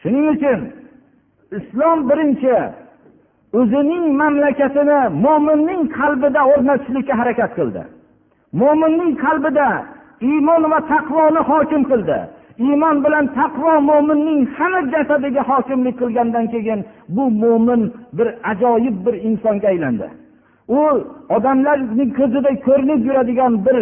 Shuning 0.00 0.26
uchun 0.34 0.60
islom 1.58 1.98
birinchi 2.10 2.54
o'zining 3.58 4.04
mamlakatini 4.20 5.00
mo'minning 5.24 5.82
qalbida 5.98 6.40
o'rnatishlikka 6.52 7.14
harakat 7.20 7.50
qildi. 7.58 7.82
Mo'minning 8.60 9.12
qalbida 9.24 9.68
iymon 10.30 10.62
va 10.72 10.80
taqvoni 10.92 11.40
hokim 11.50 11.82
qildi. 11.90 12.18
Iymon 12.58 13.04
bilan 13.04 13.26
taqvo 13.38 13.80
mo'minning 13.90 14.40
hamma 14.56 14.80
jasadiga 14.92 15.42
hokimlik 15.50 15.96
qilgandan 16.00 16.46
keyin 16.54 16.80
bu 17.08 17.24
mo'min 17.42 17.82
bir 18.16 18.28
ajoyib 18.50 18.96
bir 19.06 19.14
insonga 19.28 19.68
aylandi. 19.68 20.08
U 20.68 20.80
odamlarning 21.36 22.10
ko'zida 22.18 22.50
ko'rinib 22.66 23.00
yuradigan 23.08 23.54
bir 23.66 23.78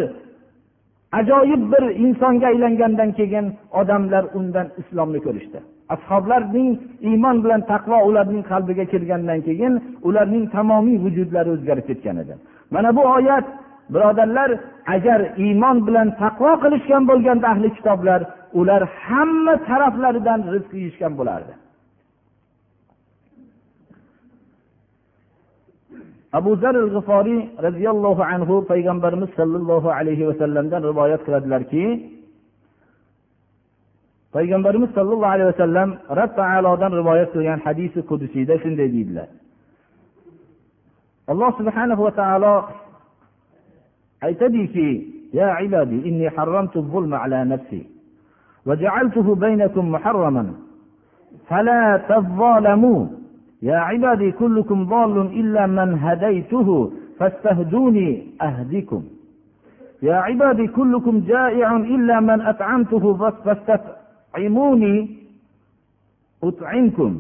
ajoyib 1.18 1.62
bir 1.72 1.84
insonga 2.04 2.46
aylangandan 2.46 3.10
keyin 3.18 3.46
odamlar 3.80 4.24
undan 4.38 4.66
islomni 4.80 5.20
ko'rishdi. 5.26 5.58
Ashoblarning 5.94 6.70
iymon 7.08 7.36
bilan 7.44 7.60
taqvo 7.72 7.96
ularning 8.08 8.42
qalbiga 8.50 8.84
kirgandan 8.92 9.40
keyin 9.48 9.72
ularning 10.08 10.44
tamomiy 10.56 10.98
vujudlari 11.04 11.50
o'zgarib 11.56 11.86
ketgan 11.90 12.16
edi. 12.22 12.34
Mana 12.74 12.96
bu 12.96 13.02
oyat 13.16 13.44
birodarlar 13.92 14.50
agar 14.94 15.20
iymon 15.44 15.76
bilan 15.86 16.08
taqvo 16.22 16.52
qilishgan 16.62 17.02
bo'lganda 17.10 17.46
ahli 17.52 17.68
kitoblar 17.76 18.20
ular 18.60 18.82
hamma 19.04 19.54
taraflaridan 19.68 20.40
rizq 20.54 20.72
yeyishgan 20.80 21.12
bo'lardi. 21.18 21.52
Abu 26.38 26.52
zar 26.62 26.74
al 26.84 26.90
g'iforiy 26.96 27.40
roziyallohu 27.66 28.22
anhu 28.32 28.54
payg'ambarimiz 28.70 29.30
sollallohu 29.38 29.88
alayhi 29.98 30.24
vasallamdan 30.30 30.82
rivoyat 30.90 31.20
qiladilarki 31.26 31.84
payg'ambarimiz 34.36 34.90
sollallohu 34.96 35.32
alayhi 35.34 35.50
vasallam 35.52 35.88
rob 36.20 36.30
taolodan 36.40 36.92
rivoyat 37.00 37.28
qilgan 37.34 37.58
hadisi 37.66 38.00
qudusiyda 38.10 38.54
shunday 38.62 38.88
deydilar. 38.96 39.28
Alloh 41.32 41.50
subhanahu 41.60 42.02
va 42.06 42.12
taolo 42.20 42.54
aytadiki 44.22 45.12
يا 45.34 45.44
عبادي 45.46 46.08
إني 46.08 46.30
حرمت 46.30 46.76
الظلم 46.76 47.14
على 47.14 47.44
نفسي 47.44 47.86
وجعلته 48.66 49.34
بينكم 49.34 49.90
محرما 49.90 50.44
فلا 51.48 51.96
تظالموا. 52.08 53.06
يا 53.62 53.76
عبادي 53.76 54.32
كلكم 54.32 54.84
ضال 54.84 55.16
إلا 55.40 55.66
من 55.66 55.98
هديته 55.98 56.92
فاستهدوني 57.18 58.26
أهدكم 58.42 59.02
يا 60.02 60.14
عبادي 60.14 60.66
كلكم 60.66 61.20
جائع 61.20 61.76
إلا 61.76 62.20
من 62.20 62.40
أطعمته 62.40 63.04
فاستطعموني 63.44 65.16
أطعمكم. 66.44 67.12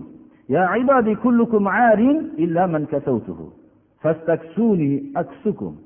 يا 0.48 0.60
عبادي 0.60 1.14
كلكم 1.14 1.68
عار 1.68 2.00
إلا 2.38 2.66
من 2.66 2.86
كسوته 2.86 3.52
فاستكسوني 4.00 5.12
أكسكم. 5.16 5.76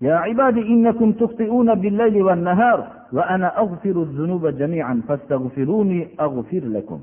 يا 0.00 0.14
عبادي 0.14 0.62
إنكم 0.74 1.12
تخطئون 1.12 1.74
بالليل 1.74 2.22
والنهار 2.22 2.78
وأنا 3.12 3.48
أغفر 3.58 3.96
الذنوب 4.06 4.46
جميعا 4.46 5.02
فاستغفروني 5.08 6.08
أغفر 6.20 6.62
لكم 6.76 7.00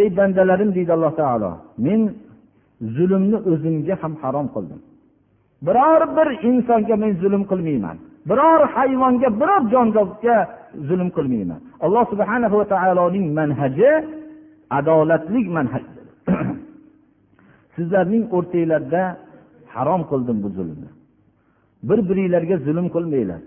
ey 0.00 0.16
bandalarim 0.16 0.70
deydi 0.76 0.92
alloh 0.96 1.12
taolo 1.20 1.50
men 1.86 2.00
zulmni 2.96 3.38
o'zimga 3.50 3.94
ham 4.02 4.12
harom 4.22 4.46
qildim 4.54 4.80
biror 5.66 6.02
bir 6.16 6.28
insonga 6.50 6.96
men 7.02 7.12
zulm 7.22 7.42
qilmayman 7.50 7.96
biror 8.30 8.60
hayvonga 8.74 9.28
biror 9.40 9.62
jonzotga 9.72 10.36
zulm 10.88 11.08
qilmayman 11.16 11.60
alloh 11.84 12.04
subhana 12.12 12.46
va 12.52 12.64
taoloning 12.74 13.26
manhaji 13.38 13.92
adolatlik 14.78 15.46
manhaj 15.56 15.84
sizlarning 17.74 18.24
o'rtanglarda 18.36 19.02
harom 19.74 20.02
qildim 20.10 20.36
bu 20.44 20.48
zulmni 20.58 20.88
bir 21.83 22.09
biringlarga 22.09 22.57
zulm 22.57 22.87
qilmanglar. 22.95 23.41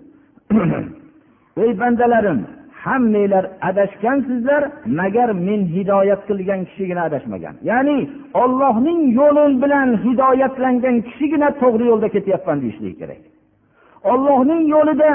Ey 1.63 1.81
bandalarim 1.81 2.47
hammanglar 2.85 3.45
adashgansizlar 3.69 4.63
magar 4.87 5.31
men 5.49 5.61
hidoyat 5.77 6.21
qilgan 6.29 6.61
kishigina 6.69 7.03
adashmagan. 7.09 7.55
Ya'ni 7.71 7.99
ollohning 8.43 9.01
yo'li 9.21 9.45
bilan 9.63 9.89
hidoyatlangan 10.05 10.97
kishigina 11.09 11.49
to'g'ri 11.63 11.85
yo'lda 11.91 12.09
ketyapman 12.15 12.59
deyishligi 12.63 12.97
kerak. 13.03 13.23
Ollohning 14.13 14.63
yo'lida 14.75 15.13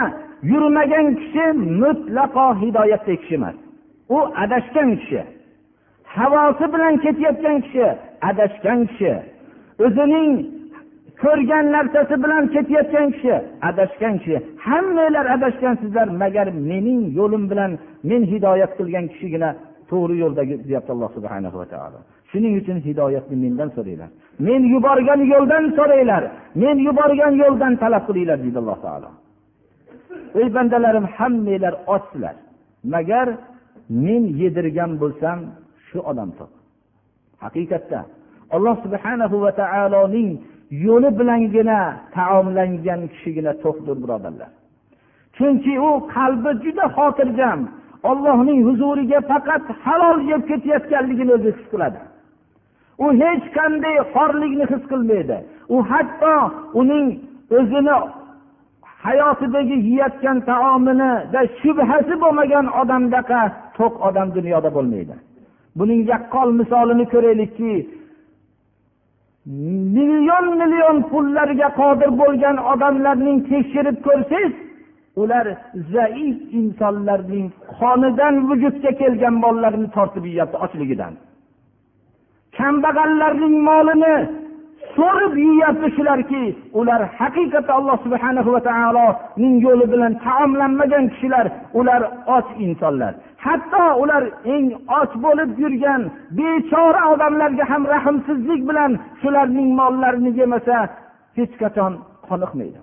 yurmagan 0.52 1.08
kishi 1.22 1.46
mutlaqo 1.82 2.46
hidoyatli 2.62 3.16
kishi 3.22 3.36
emas. 3.40 3.58
U 4.16 4.18
adashgan 4.44 4.90
kishi. 5.02 5.22
Havosi 6.16 6.66
bilan 6.74 6.94
ketayotgan 7.04 7.58
kishi 7.66 7.86
adashgan 8.30 8.80
kishi. 8.90 9.14
O'zining 9.86 10.30
ko'rgan 11.24 11.66
narsasi 11.76 12.16
bilan 12.24 12.44
ketayotgan 12.54 13.08
kishi 13.16 13.34
adashgan 13.70 14.16
kishi 14.22 14.38
hammanglar 14.68 15.26
adashgansizlar 15.36 16.08
magar 16.22 16.48
mening 16.72 17.02
yo'lim 17.20 17.44
bilan 17.52 17.72
men 18.10 18.22
hidoyat 18.32 18.72
qilgan 18.80 19.06
kishigina 19.12 19.50
to'g'ri 19.92 20.16
yo'lda 20.24 20.42
deyapti 20.68 20.92
alloh 20.96 21.10
subhana 21.18 21.50
va 21.62 21.66
taolo. 21.74 22.00
Shuning 22.32 22.54
uchun 22.62 22.78
hidoyatni 22.88 23.36
mendan 23.44 23.70
so'ranglar. 23.76 24.10
Men 24.48 24.62
yuborgan 24.74 25.22
yo'ldan 25.34 25.64
so'ranglar. 25.78 26.24
Men 26.62 26.76
yuborgan 26.88 27.34
yo'ldan 27.44 27.74
talab 27.82 28.04
qilinglar 28.08 28.38
deydi 28.44 28.58
alloh 28.64 28.80
taolo. 28.86 29.10
Ey 30.42 30.48
bandalarim 30.56 31.06
hammanglar 31.18 31.74
ochsizlar. 31.96 32.36
Magar 32.94 33.28
men 34.06 34.24
yedirgan 34.42 34.92
bo'lsam 35.02 35.38
shu 35.88 36.00
odam 36.12 36.30
top 36.38 36.52
haqiqatda 37.44 38.00
alloh 38.56 38.76
subhanahu 38.86 39.36
va 39.44 39.52
taoloning 39.62 40.30
yo'li 40.72 41.10
bilangina 41.20 41.80
taomlangan 42.16 43.02
kishigina 43.12 43.54
to'qdir 43.64 43.98
birodarlar. 44.04 44.50
Chunki 45.38 45.74
u 45.90 45.92
qalbi 46.16 46.52
juda 46.64 46.86
xotirjam 46.98 47.60
ollohning 48.10 48.60
huzuriga 48.68 49.20
faqat 49.32 49.64
halol 49.84 50.20
yeb 50.32 50.42
ketayotganligini 50.50 51.32
o'zi 51.38 51.50
his 51.58 51.68
qiladi. 51.72 52.00
U 53.04 53.06
hech 53.22 53.46
qanday 53.58 53.96
xorlikni 54.14 54.66
his 54.72 54.84
qilmaydi. 54.92 55.38
U 55.76 55.78
hatto 55.90 56.36
uning 56.82 57.08
o'zini 57.58 57.96
hayotidagi 59.04 59.78
yeyotgan 59.90 60.38
taominida 60.50 61.42
shubhasi 61.60 62.16
bo'lmagan 62.24 62.66
odamdaqa 62.82 63.42
to'q 63.78 63.94
odam 64.08 64.28
dunyoda 64.38 64.70
bo'lmaydi. 64.78 65.16
Buning 65.80 66.02
yaqqol 66.14 66.50
misolini 66.60 67.06
ko'raylikki 67.14 67.74
million 69.48 70.46
million 70.62 70.98
pullarga 71.12 71.70
qodir 71.80 72.10
bo'lgan 72.22 72.58
odamlarning 72.72 73.38
tekshirib 73.52 73.98
ko'rsangiz 74.08 74.54
ular 75.22 75.46
zaif 75.94 76.38
insonlarning 76.60 77.48
qonidan 77.80 78.36
vujudga 78.50 78.92
kelgan 79.02 79.36
mollarni 79.44 79.88
tortib 79.96 80.26
yeyapti 80.32 80.58
ochligidan. 80.66 81.14
Kambag'allarning 82.58 83.56
molini 83.70 84.16
so'rib 84.98 85.34
yeyapti 85.48 85.88
shularki 85.96 86.44
ular 86.80 87.02
haqiqatda 87.20 87.72
alloh 87.80 87.98
subhana 88.06 88.42
va 88.56 88.62
taoloning 88.70 89.56
yo'li 89.66 89.86
bilan 89.94 90.14
taomlanmagan 90.26 91.06
kishilar 91.14 91.46
ular 91.80 92.02
och 92.36 92.48
insonlar. 92.66 93.14
Hatto 93.46 93.84
ular 94.02 94.24
eng 94.56 94.68
och 95.00 95.12
bo'lib 95.24 95.50
yurgan 95.62 96.02
bechora 96.38 97.02
odamlarga 97.14 97.66
ham 97.72 97.84
rahmsizlik 97.94 98.62
bilan 98.70 98.92
shularning 99.22 99.70
mollarini 99.80 100.32
yemasa 100.40 100.78
hech 101.38 101.54
qachon 101.62 101.94
qoniqmaydi. 102.28 102.80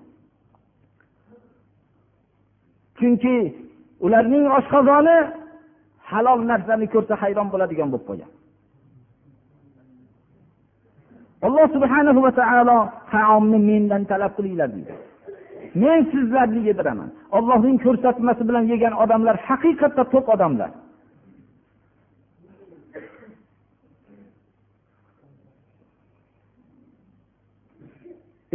Chunki 2.97 3.35
ularning 4.05 4.45
oshqozoni 4.57 5.17
halol 6.09 6.39
narsani 6.51 6.87
ko'rsa 6.93 7.13
hayron 7.23 7.47
bo'ladigan 7.53 7.89
bo'lib 7.93 8.05
qolgan. 8.09 8.31
Alloh 11.45 11.67
subhanahu 11.75 12.19
va 12.25 12.31
taolo 12.41 12.77
taomni 13.13 13.59
mendan 13.69 14.03
talab 14.11 14.31
qilinglar 14.37 14.69
deydi. 14.75 14.93
Men 15.81 15.99
sizlarni 16.11 16.61
yediraman 16.67 17.09
ollohning 17.37 17.77
ko'rsatmasi 17.85 18.43
bilan 18.49 18.65
yegan 18.73 18.93
odamlar 19.03 19.35
haqiqatda 19.49 20.03
to'q 20.13 20.25
odamlar. 20.35 20.71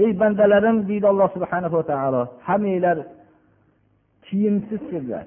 Ey 0.03 0.11
bandalarim 0.21 0.77
deydi 0.89 1.07
alloh 1.13 1.29
subhana 1.37 1.69
va 1.75 1.83
taolo 1.91 2.23
hammanglar 2.49 2.99
kiyimsizsizlar 4.27 5.27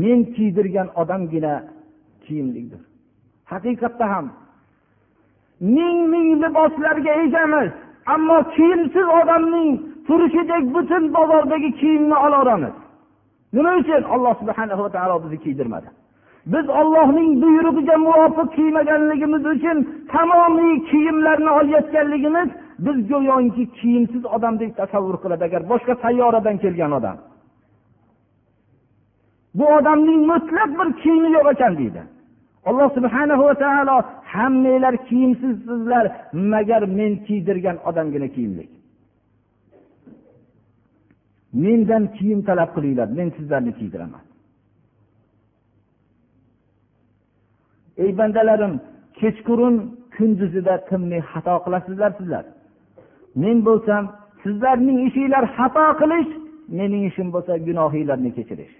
men 0.00 0.18
kiydirgan 0.34 0.88
odamgina 1.02 1.54
kiyimlidir 2.24 2.82
haqiqatda 3.52 4.06
ham 4.12 4.26
ming 5.76 5.98
ming 6.12 6.28
liboslarga 6.42 7.12
egamiz 7.24 7.72
ammo 8.14 8.38
kiyimsiz 8.54 9.06
odamning 9.20 9.93
turishidek 10.06 10.64
butun 10.74 11.04
bozordagi 11.16 11.70
kiyimni 11.80 12.16
olaveramiz 12.26 12.74
nima 13.52 13.72
uchun? 13.80 14.02
Alloh 14.14 14.34
subhana 14.40 14.74
va 14.78 14.88
taolo 14.96 15.16
bizni 15.24 15.38
kiydirmadi. 15.44 15.88
Biz 16.52 16.66
ollohning 16.80 17.30
buyrug'iga 17.42 17.96
muvofiq 18.06 18.48
kiymaganligimiz 18.56 19.42
uchun 19.54 19.78
tamomiy 20.12 20.74
kiyimlarni 20.90 21.50
olayotganligimiz 21.58 22.48
biz 22.84 22.96
go'yoki 23.10 23.64
kiyimsiz 23.78 24.22
odamdek 24.36 24.76
tasavvur 24.80 25.16
qiladi. 25.22 25.44
Agar 25.48 25.62
boshqa 25.72 25.94
sayyoradan 26.04 26.56
kelgan 26.62 26.92
odam. 26.98 27.16
Bu 29.58 29.64
odamning 29.76 30.20
mutlaq 30.32 30.70
bir 30.78 30.88
kiyimi 31.02 31.28
yo'q 31.36 31.46
ekan 31.54 31.72
deydi. 31.80 32.02
Alloh 32.68 32.88
subhana 32.96 33.34
va 33.44 33.54
taolo 33.64 33.96
hammanglar 34.32 34.94
kiyimsizsizlar 35.08 36.04
magar 36.52 36.82
men 36.98 37.12
kiydirgan 37.26 37.76
odamgina 37.88 38.28
kiyimlik. 38.34 38.70
Mendan 41.62 42.04
kiyim 42.16 42.40
talab 42.48 42.70
qilinglar 42.76 43.08
men 43.18 43.28
sizlarni 43.36 43.72
kiydiraman. 43.78 44.24
Ey 48.02 48.10
bandalarim 48.18 48.74
kechqurun 49.20 49.76
kunduzida 50.16 50.74
tinmay 50.88 51.22
xato 51.30 51.54
qilasizlar 51.64 52.10
sizlar? 52.18 52.44
Men 53.42 53.56
bo'lsam 53.68 54.02
sizlarning 54.42 54.98
ishinglar 55.08 55.44
xato 55.56 55.86
qilish 56.00 56.30
mening 56.78 57.02
ishim 57.10 57.28
bo'lsa 57.34 57.52
gunohinglarni 57.68 58.30
kechirish. 58.36 58.74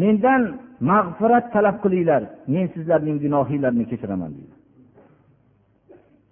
Mendan 0.00 0.42
mag'firat 0.90 1.46
talab 1.54 1.76
qilinglar 1.84 2.22
men 2.54 2.66
sizlarning 2.74 3.16
gunohinglarni 3.24 3.84
kechiraman 3.90 4.30
deydi. 4.36 4.61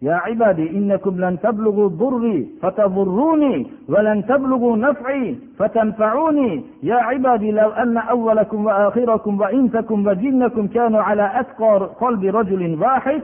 يا 0.02 0.14
عبادي 0.14 0.70
إنكم 0.70 1.20
لن 1.20 1.40
تبلغوا 1.40 1.88
ضري 1.88 2.48
فتضروني 2.62 3.66
ولن 3.88 4.26
تبلغوا 4.26 4.76
نفعي 4.76 5.38
فتنفعوني. 5.58 6.64
يا 6.82 6.94
عبادي 6.94 7.50
لو 7.50 7.70
أن 7.70 7.96
أولكم 7.96 8.64
وآخركم 8.66 9.40
وإنسكم 9.40 10.06
وجنكم 10.06 10.66
كانوا 10.66 11.02
على 11.02 11.40
أتقى 11.40 11.90
قلب 12.00 12.24
رجل 12.24 12.82
واحد 12.82 13.22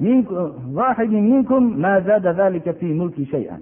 منكم 0.00 0.52
واحد 0.74 1.10
منكم 1.10 1.62
ما 1.80 2.00
زاد 2.00 2.26
ذلك 2.26 2.70
في 2.70 2.86
ملكي 2.86 3.24
شيئا. 3.24 3.60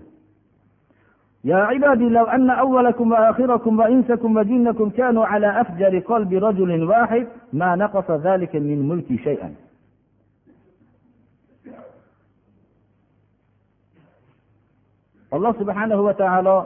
يا 1.45 1.57
عبادي 1.57 2.09
لو 2.09 2.25
أن 2.25 2.51
أولكم 2.51 3.13
وآخركم 3.13 3.79
وإنسكم 3.79 4.37
وجنكم 4.37 4.91
كانوا 4.91 5.25
على 5.27 5.61
أفجر 5.61 5.99
قلب 5.99 6.33
رجل 6.33 6.85
واحد 6.85 7.27
ما 7.53 7.77
نقص 7.77 8.11
ذلك 8.11 8.57
من 8.57 8.89
ملكي 8.89 9.19
شيئا. 9.19 9.55
Alloh 15.35 15.53
subhanahu 15.61 16.03
va 16.09 16.15
taolo 16.23 16.57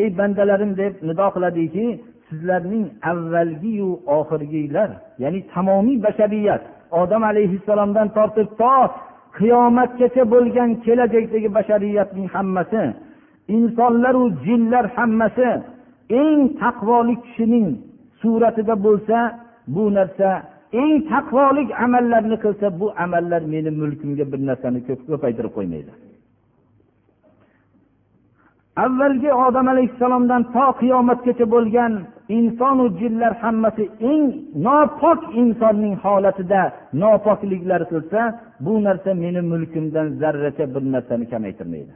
ey 0.00 0.06
bandalarim 0.18 0.72
deb 0.80 0.94
nido 1.08 1.26
qiladiki 1.34 1.86
sizlarning 2.28 2.86
avvalgiyu 3.10 3.90
oxirgilar 4.18 4.90
ya'ni 5.22 5.40
tamomiy 5.54 5.98
bashariyat 6.06 6.62
odam 7.02 7.22
alayhissalomdan 7.30 8.08
tortib 8.16 8.48
to 8.60 8.74
qiyomatgacha 9.38 10.22
bo'lgan 10.34 10.70
kelajakdagi 10.84 11.48
bashariyatning 11.58 12.26
hammasi 12.34 12.82
insonlaru 13.56 14.24
jinlar 14.46 14.84
hammasi 14.96 15.48
eng 16.22 16.40
taqvolik 16.62 17.20
kishining 17.26 17.68
suratida 18.20 18.74
bo'lsa 18.86 19.18
bu 19.74 19.84
narsa 19.96 20.30
eng 20.82 20.94
taqvolik 21.12 21.68
amallarni 21.84 22.36
qilsa 22.44 22.66
bu 22.80 22.86
amallar 23.04 23.42
meni 23.52 23.70
mulkimga 23.80 24.24
bir 24.32 24.40
narsani 24.48 24.80
ko'paytirib 24.86 25.52
qo'ymaydi. 25.58 25.92
Avvalgi 28.76 29.32
odam 29.32 29.66
alayhissalomdan 29.68 30.42
to 30.54 30.66
qiyomatgacha 30.80 31.46
bo'lgan 31.54 31.92
insonu 32.38 32.84
jinlar 33.00 33.32
hammasi 33.42 33.84
eng 34.12 34.24
nopok 34.66 35.20
insonning 35.42 35.94
holatida 36.04 36.62
nopokliklar 37.02 37.82
qilsa 37.92 38.20
bu 38.64 38.72
narsa 38.86 39.10
meni 39.22 39.40
mulkimdan 39.52 40.06
zarracha 40.20 40.64
bir 40.74 40.82
narsani 40.94 41.26
kamaytirmaydi. 41.32 41.94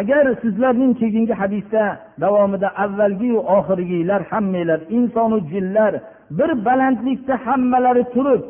Agar 0.00 0.24
sizlarning 0.42 0.92
keyingi 1.00 1.34
hadisda 1.42 1.84
davomida 2.20 2.68
avvalgiyu 2.84 3.38
oxirgilar 3.56 4.22
hammanglar 4.30 4.80
insonu 4.98 5.38
jinlar 5.52 5.92
bir 6.38 6.50
balandlikda 6.66 7.34
hammalari 7.46 8.04
turib 8.14 8.42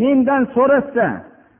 mendan 0.00 0.42
so'rashsa 0.54 1.06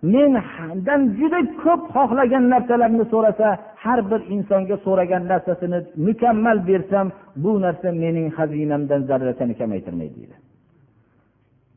mendan 0.03 1.01
juda 1.19 1.41
ko'p 1.63 1.83
xohlagan 1.95 2.45
narsalarni 2.53 3.05
so'rasa 3.13 3.49
har 3.85 4.01
bir 4.11 4.21
insonga 4.35 4.77
so'ragan 4.87 5.23
narsasini 5.33 5.79
mukammal 6.07 6.59
bersam 6.69 7.07
bu 7.43 7.53
narsa 7.65 7.89
mening 8.03 8.29
xazinamdan 8.37 9.01
zarrachani 9.09 9.55
kamaytirmaydi 9.61 10.15
deydi. 10.21 10.37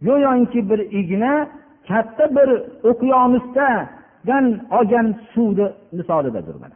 Go'yoki 0.08 0.70
bir 0.70 0.80
igna 1.00 1.34
katta 1.88 2.26
bir 2.36 2.50
okeanosdadan 2.90 4.46
olgan 4.78 5.08
suvni 5.34 5.68
misolidadir 5.98 6.56
mana. 6.64 6.76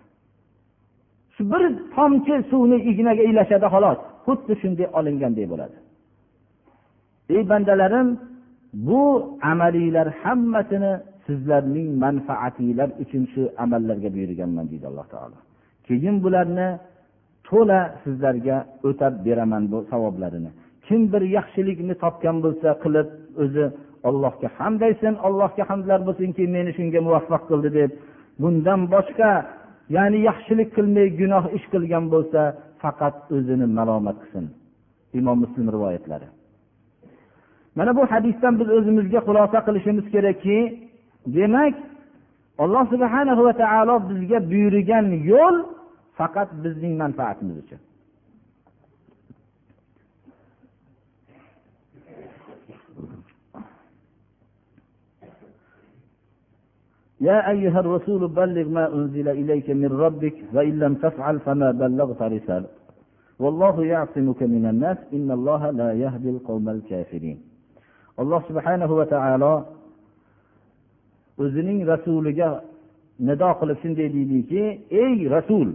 Shu 1.35 1.43
bir 1.51 1.63
tomchi 1.95 2.35
suvni 2.51 2.77
ignaga 2.91 3.23
ilashadi 3.31 3.67
xolos 3.73 3.99
xuddi 4.25 4.53
shunday 4.61 4.87
olingandek 4.97 5.45
bo'ladi. 5.51 5.77
Ey 7.35 7.49
bandalarim 7.51 8.07
bu 8.73 9.01
amaliylar 9.51 10.07
hammasini 10.23 10.93
sizlarning 11.25 11.89
manfaatinglar 12.03 12.89
uchun 13.03 13.23
shu 13.33 13.41
amallarga 13.63 14.09
buyurganman 14.15 14.65
deydi 14.71 14.85
alloh 14.91 15.07
taolo. 15.13 15.37
Keyin 15.87 16.15
bularni 16.23 16.67
to'la 17.47 17.79
sizlarga 18.03 18.57
o'tab 18.87 19.13
beraman 19.25 19.63
bu 19.71 19.77
savoblarini. 19.91 20.51
Kim 20.87 21.01
bir 21.13 21.23
yaxshilikni 21.37 21.93
topgan 22.03 22.37
bo'lsa 22.45 22.69
qilib 22.83 23.07
o'zi 23.43 23.65
allohga 24.09 24.47
hamd 24.57 24.81
aytsin 24.87 25.13
allohga 25.27 25.63
hamdlar 25.71 25.99
bo'lsinki 26.07 26.43
meni 26.55 26.71
shunga 26.77 26.99
muvaffaq 27.07 27.43
qildi 27.49 27.69
deb 27.79 27.91
bundan 28.41 28.81
boshqa 28.95 29.31
ya'ni 29.95 30.19
yaxshilik 30.29 30.69
qilmay 30.77 31.07
gunoh 31.21 31.45
ish 31.57 31.65
qilgan 31.73 32.05
bo'lsa 32.13 32.41
faqat 32.81 33.15
o'zini 33.35 33.67
malomat 33.77 34.17
qilsin. 34.21 34.45
Imom 35.19 35.37
muslim 35.43 35.65
rivoyatlari. 35.75 36.27
Mana 37.77 37.91
bu 37.97 38.03
hadisdan 38.13 38.53
biz 38.59 38.69
o'zimizga 38.77 39.19
xulosa 39.27 39.59
qilishimiz 39.67 40.05
kerakki 40.15 40.57
demak 41.25 41.73
alloh 42.63 42.83
subhana 42.93 43.35
va 43.35 43.53
taolo 43.53 43.95
bizga 44.09 44.39
buyurgan 44.51 45.07
yo'l 45.31 45.55
faqat 46.17 46.49
bizning 46.63 46.93
manfaatimiz 47.03 47.57
uchun. 47.63 47.81
يا 57.29 57.49
أيها 57.49 57.79
الرسول 57.79 58.27
بلغ 58.27 58.67
ما 58.69 58.85
أنزل 58.93 59.27
إليك 59.29 59.69
من 59.69 59.87
ربك 60.05 60.35
وإن 60.53 60.79
لم 60.79 60.93
تفعل 60.95 61.39
فما 61.39 61.71
بلغت 61.71 62.21
رسالة 62.21 62.67
والله 63.39 63.85
يعصمك 63.85 64.43
من 64.43 64.65
الناس 64.65 64.97
إن 65.13 65.31
الله 65.31 65.71
لا 65.71 65.93
يهدي 65.93 66.29
القوم 66.29 66.69
الكافرين 66.69 67.37
الله 68.19 68.41
سبحانه 68.49 68.91
وتعالى 68.99 69.65
o'zining 71.41 71.79
rasuliga 71.91 72.49
nido 73.27 73.49
qilib 73.59 73.77
shunday 73.83 74.09
deydiki 74.15 74.63
ey 75.03 75.17
rasul 75.35 75.67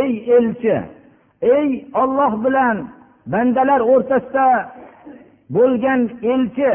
ey 0.00 0.12
elchi 0.36 0.76
ey 1.56 1.68
olloh 2.02 2.32
bilan 2.44 2.76
bandalar 3.32 3.80
o'rtasida 3.92 4.48
bo'lgan 5.56 6.00
elchi 6.32 6.72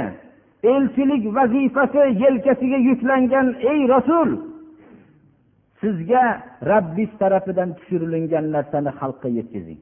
elchilik 0.74 1.24
vazifasi 1.38 2.02
yelkasiga 2.24 2.80
yuklangan 2.90 3.48
ey 3.72 3.80
rasul 3.96 4.30
sizga 5.82 6.24
rabbiz 6.72 7.10
tarafidan 7.20 7.70
tushirilgan 7.78 8.46
narsani 8.56 8.92
xalqqa 9.00 9.28
yetkazing. 9.38 9.80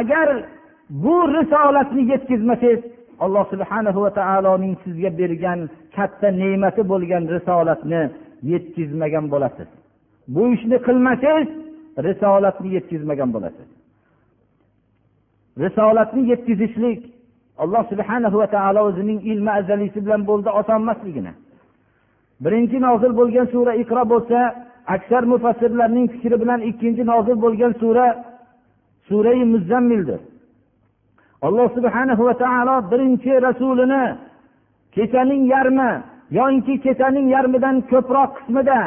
Agar 0.00 0.28
bu 1.04 1.16
risolatni 1.36 2.02
yetkazmasangiz 2.12 2.80
alloh 3.24 3.44
subhanahu 3.52 3.98
va 4.04 4.10
taoloning 4.20 4.74
sizga 4.84 5.10
bergan 5.20 5.60
katta 5.96 6.28
ne'mati 6.42 6.82
bo'lgan 6.92 7.22
risolatni 7.34 8.02
yetkazmagan 8.52 9.24
bo'lasiz. 9.32 9.68
Bu 10.34 10.42
ishni 10.54 10.76
qilmasangiz 10.86 11.48
risolatni 12.06 12.68
yetkazmagan 12.76 13.30
bo'lasiz. 13.34 13.68
Risolatni 15.64 16.22
yetkazishlik 16.32 17.00
alloh 17.62 17.82
subhanahu 17.92 18.36
va 18.42 18.48
taolo 18.56 18.80
o'zining 18.88 19.20
ilmi 19.32 19.50
azaliysi 19.60 19.98
bilan 20.04 20.22
bo'ldi 20.30 20.48
oson 20.60 20.78
emasligini 20.84 21.32
birinchi 22.44 22.78
nozil 22.86 23.12
bo'lgan 23.20 23.46
sura 23.54 23.72
iqro 23.82 24.02
bo'lsa 24.12 24.38
aksar 24.94 25.22
mufassirlarning 25.32 26.06
fikri 26.14 26.36
bilan 26.42 26.60
ikkinchi 26.70 27.02
nozil 27.12 27.36
bo'lgan 27.44 27.72
sura 27.82 28.06
surai 29.08 29.44
muzzammildir. 29.54 30.20
Alloh 31.46 31.68
subhana 31.76 32.14
va 32.28 32.34
taolo 32.44 32.76
birinchi 32.90 33.32
rasulini 33.46 34.04
kechaning 34.94 35.42
yarmi 35.54 35.90
yoinki 36.38 36.74
kechaning 36.84 37.26
yarmidan 37.34 37.76
ko'proq 37.90 38.30
qismida 38.38 38.80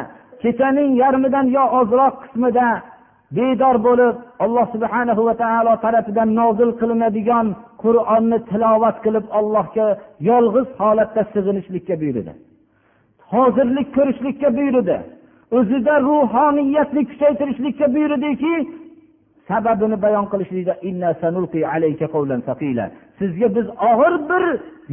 kechaning 0.44 0.92
yarmidan 1.02 1.46
yo 1.58 1.64
ozroq 1.80 2.16
qismida 2.24 2.68
bedor 3.38 3.76
bo'lib 3.88 4.16
alloh 4.44 4.66
subhana 4.74 5.14
va 5.28 5.34
taolo 5.44 5.74
tarafidan 5.86 6.30
nozil 6.40 6.70
qilinadigan 6.80 7.48
qur'onni 7.84 8.38
tilovat 8.50 8.98
qilib 9.06 9.26
allohga 9.40 9.88
yolg'iz 10.30 10.68
holatda 10.82 11.22
sig'inishlikka 11.34 11.96
buyurdi. 12.02 12.34
Hozirlik 13.34 13.88
ko'rishlikka 13.98 14.50
buyurdi. 14.58 14.98
O'zida 15.58 15.96
ruhoniyatni 16.10 17.02
kuchaytirishlikka 17.10 17.86
buyurdiki 17.96 18.54
sababini 19.48 19.98
bayon 20.02 20.26
qilishlikda 20.32 20.74
sizga 23.20 23.48
biz 23.56 23.68
og'ir 23.92 24.14
bir 24.30 24.44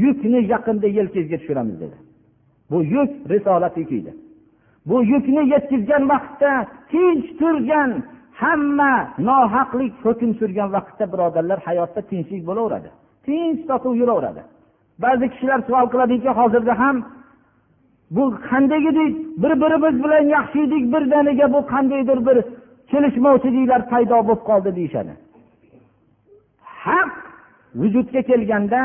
yukni 0.05 0.41
yaqinda 0.53 0.87
yelkangizga 0.99 1.37
tushiramiz 1.43 1.77
dedi. 1.81 1.97
Bu 2.71 2.79
yuk 2.95 3.11
risolat 3.31 3.77
yuki 3.77 3.99
bu 4.87 5.05
yukni 5.05 5.43
yetkazgan 5.55 6.09
vaqtda 6.13 6.67
tinch 6.91 7.27
turgan 7.39 7.91
hamma 8.43 8.95
nohaqlik 9.29 9.93
hukm 10.05 10.31
surgan 10.41 10.69
vaqtda 10.77 11.05
birodarlar 11.13 11.59
hayotda 11.67 12.01
tinchlik 12.11 12.43
bo'laveradi. 12.49 12.89
Tinch 13.27 13.61
totuv 13.69 13.95
yuraveradi. 14.01 14.43
Ba'zi 15.05 15.27
kishilar 15.33 15.61
savol 15.69 15.87
qiladiki 15.93 16.31
hozirda 16.41 16.75
ham 16.83 16.97
bu 18.17 18.25
qanday 18.49 18.83
edik 18.91 19.15
bir 19.43 19.53
birimiz 19.63 20.05
bilan 20.05 20.25
yaxshi 20.37 20.59
edik 20.67 20.85
birdaniga 20.95 21.47
bu 21.55 21.61
qandaydir 21.73 22.19
bir 22.27 22.37
kelishmovchiliklar 22.93 23.82
paydo 23.93 24.18
bo'lib 24.28 24.43
qoldi 24.49 24.70
deyishadi. 24.78 25.12
Haq 26.84 27.12
vujudga 27.80 28.20
kelganda 28.30 28.82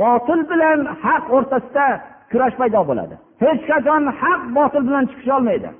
botil 0.00 0.40
bilan 0.50 0.78
haq 1.04 1.24
o'rtasida 1.36 1.86
kurash 2.30 2.56
paydo 2.60 2.80
bo'ladi. 2.90 3.14
Hech 3.44 3.62
qachon 3.70 4.02
haq 4.22 4.40
botil 4.58 4.82
bilan 4.88 5.04
chiqisholmaydi 5.10 5.70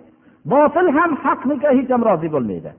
botil 0.52 0.86
ham 0.96 1.10
haqniga 1.24 1.70
hech 1.78 1.90
ham 1.94 2.02
rozi 2.08 2.28
bo'lmaydi. 2.34 2.70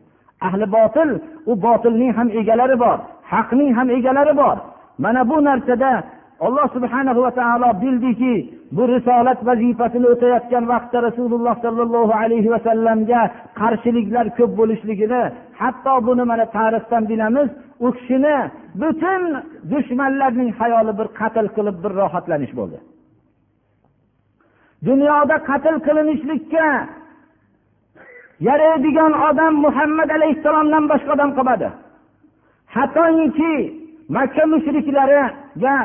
Ahli 0.48 0.66
botil 0.78 1.10
u 1.52 1.54
botilning 1.66 2.12
ham 2.18 2.28
egalari 2.40 2.76
bor 2.84 2.98
haqning 3.34 3.72
ham 3.78 3.88
egalari 3.98 4.34
bor. 4.42 4.58
Mana 5.04 5.22
bu 5.30 5.38
narsada 5.48 5.92
alloh 6.40 6.68
subhanahu 6.74 7.20
va 7.26 7.32
taolo 7.32 7.70
bildiki 7.84 8.36
bu 8.72 8.84
risolat 8.94 9.40
vazifasini 9.50 10.08
o'tayotgan 10.14 10.64
vaqtda 10.72 10.98
rasululloh 11.08 11.56
sollallohu 11.66 12.14
alayhi 12.24 12.50
vasallamga 12.56 13.22
qarshiliklar 13.60 14.26
ko'p 14.38 14.52
bo'lishligini 14.60 15.22
hatto 15.62 15.94
buni 16.08 16.24
mana 16.32 16.46
tarixdan 16.58 17.04
bilamiz 17.12 17.50
u 17.86 17.88
kishini 17.98 18.38
butun 18.82 19.22
dushmanlarning 19.72 20.50
hayoli 20.60 20.94
bir 21.00 21.08
qatl 21.20 21.48
qilib 21.56 21.78
bir 21.84 21.92
rohatlanish 22.02 22.54
bo'ldi. 22.60 22.78
Dunyoda 24.88 25.36
qatl 25.50 25.76
qilinishlikka 25.88 26.68
yaraydigan 28.48 29.14
odam 29.30 29.54
muhammad 29.66 30.10
alayhissalomdan 30.18 30.84
boshqa 30.92 31.12
odam 31.16 31.32
qolmadi 31.38 31.70
hattoki 32.76 33.56
makka 34.16 34.44
mushriklariga 34.54 35.76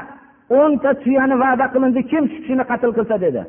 o'nta 0.59 0.91
tuyani 1.03 1.37
va'da 1.43 1.67
qilindi. 1.75 2.01
Kim 2.11 2.25
shu 2.31 2.37
kishini 2.43 2.65
qatl 2.71 2.91
qilsa 2.97 3.17
dedi. 3.25 3.43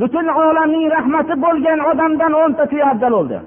Butun 0.00 0.26
olamning 0.44 0.86
rahmati 0.96 1.34
bo'lgan 1.44 1.80
odamdan 1.90 2.32
o'nta 2.42 2.64
tuya 2.70 2.86
afzal 2.92 3.12
bo'ldi. 3.18 3.38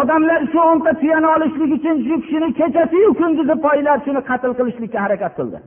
Odamlar 0.00 0.40
shu 0.52 0.60
o'nta 0.70 0.90
tuyani 1.00 1.28
olishlik 1.34 1.70
uchun 1.78 1.96
shu 2.06 2.14
kishini 2.22 2.48
kechasiyu 2.58 3.10
kunduzi 3.20 3.54
poylab 3.64 4.00
shuni 4.06 4.20
qatl 4.30 4.52
qilishlikka 4.58 4.98
harakat 5.04 5.32
qildi. 5.38 5.58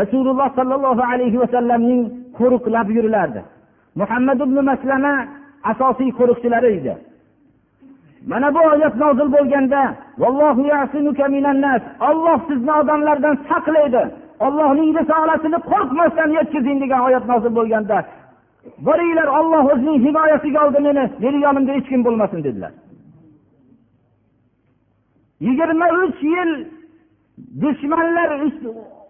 Rasululloh 0.00 0.48
sollallohu 0.58 1.02
alayhi 1.12 1.38
vasallamning 1.42 2.02
qo'riqlab 2.38 2.88
yurilardi. 2.96 3.40
Muhammad 4.00 4.38
ibn 4.46 4.56
maslama 4.70 5.14
asosiy 5.72 6.10
qo'riqchilari 6.18 6.68
edi. 6.78 6.94
Mana 8.30 8.54
bu 8.54 8.60
oyat 8.72 8.94
nozil 9.02 9.28
bo'lganda 9.36 9.82
olloh 12.08 12.38
sizni 12.48 12.72
odamlardan 12.80 13.36
saqlaydi 13.48 14.02
ollohning 14.46 14.90
risolasini 14.98 15.58
qo'rqmasdan 15.70 16.30
yetkazing 16.38 16.78
degan 16.82 17.00
oyat 17.08 17.24
nozil 17.32 17.52
bo'lganda 17.58 17.98
boringlar 18.86 19.28
olloh 19.38 19.64
o'zining 19.72 19.98
himoyasiga 20.06 20.58
oldi 20.66 20.80
meni 20.88 21.04
meni 21.24 21.38
yonimda 21.46 21.72
hech 21.76 21.88
kim 21.90 22.00
bo'lmasin 22.06 22.40
dedilar. 22.46 22.72
Yigirma 25.46 25.86
uch 26.02 26.20
yil 26.34 26.50
dushmanlar 27.62 28.30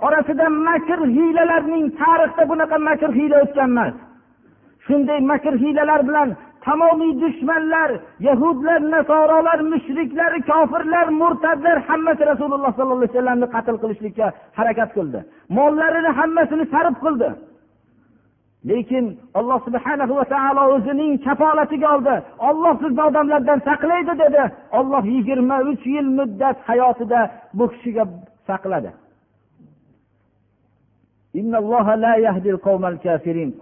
orasida 0.07 0.47
makr 0.69 1.01
hiylalarning 1.17 1.85
tarixda 2.01 2.43
bunaqa 2.51 2.77
makr 2.89 3.11
hiyla 3.19 3.37
o'tgan 3.45 3.71
emas. 3.75 3.95
Shunday 4.87 5.21
makr 5.31 5.55
hiylalar 5.63 6.01
bilan 6.09 6.29
tamomiy 6.67 7.13
dushmanlar 7.23 7.91
yahudlar 8.29 8.81
nasorolar 8.95 9.61
mushriklar 9.73 10.33
kofirlar 10.51 11.07
murtadlar 11.21 11.77
hammasi 11.89 12.23
rasululloh 12.33 12.73
sollallohu 12.77 13.01
alayhi 13.03 13.15
vasallamni 13.15 13.47
qatl 13.55 13.77
qilishlikka 13.83 14.27
harakat 14.59 14.91
qildi. 14.97 15.19
Mollarini 15.59 16.11
hammasini 16.19 16.65
sarf 16.73 16.97
qildi. 17.05 17.29
Lekin 18.71 19.05
alloh 19.39 19.59
subhanahu 19.67 20.13
va 20.19 20.25
taolo 20.35 20.63
o'zining 20.75 21.13
kafolatiga 21.27 21.87
oldi. 21.95 22.15
Olloh 22.49 22.75
sizni 22.83 23.03
odamlardan 23.09 23.59
saqlaydi 23.69 24.13
dedi. 24.23 24.43
Olloh 24.79 25.05
yigirma 25.15 25.57
uch 25.71 25.85
yil 25.95 26.09
muddat 26.19 26.57
hayotida 26.69 27.21
bu 27.59 27.65
kishiga 27.73 28.05
saqladi. 28.49 28.91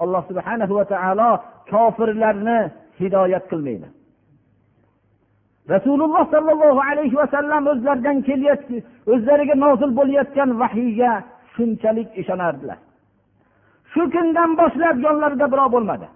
Alloh 0.04 0.22
subhanahu 0.30 0.72
va 0.78 0.84
taolo 0.94 1.30
kofirlarni 1.72 2.58
hidoyat 3.00 3.44
qilmaydi. 3.50 3.88
Rasululloh 5.74 6.24
sollallohu 6.34 6.80
alayhi 6.90 7.16
vasallam 7.22 7.62
o'zlaridan 7.72 8.18
kelayotgan 8.28 8.82
o'zlariga 9.12 9.54
nozil 9.64 9.90
bo'layotgan 9.98 10.50
vahiyga 10.60 11.12
shunchalik 11.54 12.08
ishonardilar. 12.20 12.78
Shu 13.92 14.02
kundan 14.14 14.50
boshlab 14.60 14.96
yonlarida 15.06 15.46
birov 15.52 15.68
bo'lmadi. 15.76 16.06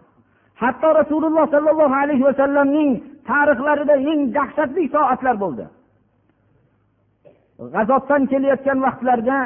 Hatto 0.63 0.89
rasululloh 1.01 1.47
sollallohu 1.55 1.97
alayhi 2.03 2.25
vasallamning 2.31 2.91
tarixlarida 3.31 3.95
eng 4.11 4.21
dahshatli 4.37 4.85
soatlar 4.95 5.37
bo'ldi. 5.45 5.65
G'azotdan 7.75 8.23
kelayotgan 8.33 8.79
vaqtlarda 8.87 9.37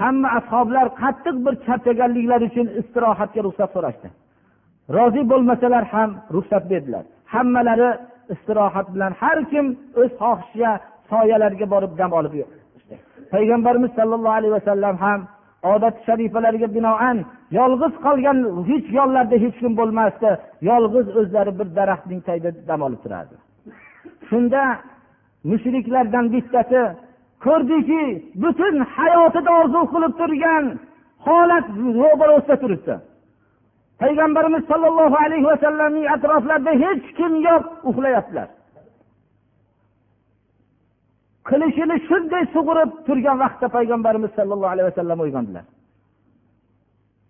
hamma 0.00 0.28
ashoblar 0.38 0.86
qattiq 1.02 1.36
bir 1.44 1.54
charchaganliklari 1.66 2.44
uchun 2.50 2.66
istirohatga 2.80 3.40
ruxsat 3.46 3.70
so'rashdi. 3.76 4.08
Rozi 4.96 5.22
bo'lmasalar 5.30 5.84
ham 5.84 6.10
ruxsat 6.34 6.64
berdilar. 6.70 7.04
Hammalari 7.34 7.90
istirohat 8.34 8.86
bilan 8.94 9.12
har 9.20 9.38
kim 9.50 9.66
o'z 10.00 10.12
xohishiga 10.20 10.72
soyalarga 11.10 11.66
borib 11.74 11.92
dam 12.00 12.12
olib 12.18 12.34
payg'ambarimiz 13.32 13.90
sollallohu 13.98 14.36
alayhi 14.38 14.54
vasallam 14.58 14.96
ham 15.04 15.20
odat 15.74 15.96
sharifalariga 16.06 16.68
binoan 16.76 17.16
yolg'iz 17.58 17.94
qolgan 18.06 18.38
hech 18.70 18.86
yonlarida 18.98 19.36
hech 19.44 19.56
kim 19.62 19.72
bo'lmasdi 19.80 20.30
yolg'iz 20.70 21.06
o'zlari 21.20 21.52
bir 21.58 21.68
daraxtning 21.78 22.20
tagida 22.28 22.50
dam 22.68 22.80
olib 22.86 23.00
turardi. 23.04 23.34
Shunda 24.28 24.62
mushriklardan 25.50 26.26
bittasi 26.34 26.82
ko'rdiki 27.44 28.02
butun 28.42 28.74
hayotida 28.96 29.50
orzu 29.60 29.80
qilib 29.92 30.12
turgan 30.20 30.64
holat 31.26 31.66
ro'barasida 32.00 32.56
turibdi. 32.62 32.94
Payg'ambarimiz 34.02 34.62
sollallohu 34.70 35.16
alayhi 35.24 35.46
vasallamning 35.52 36.06
atroflarida 36.14 36.72
hech 36.84 37.04
kim 37.18 37.32
yo'q 37.48 37.64
uxlayaptilar. 37.90 38.48
Qilichini 41.48 41.96
shunday 42.08 42.44
sug'urib 42.54 42.90
turgan 43.06 43.36
vaqtda 43.44 43.66
payg'ambarimiz 43.76 44.30
sollallohu 44.38 44.72
alayhi 44.74 44.88
vasallam 44.90 45.18
uyg'ondilar. 45.24 45.64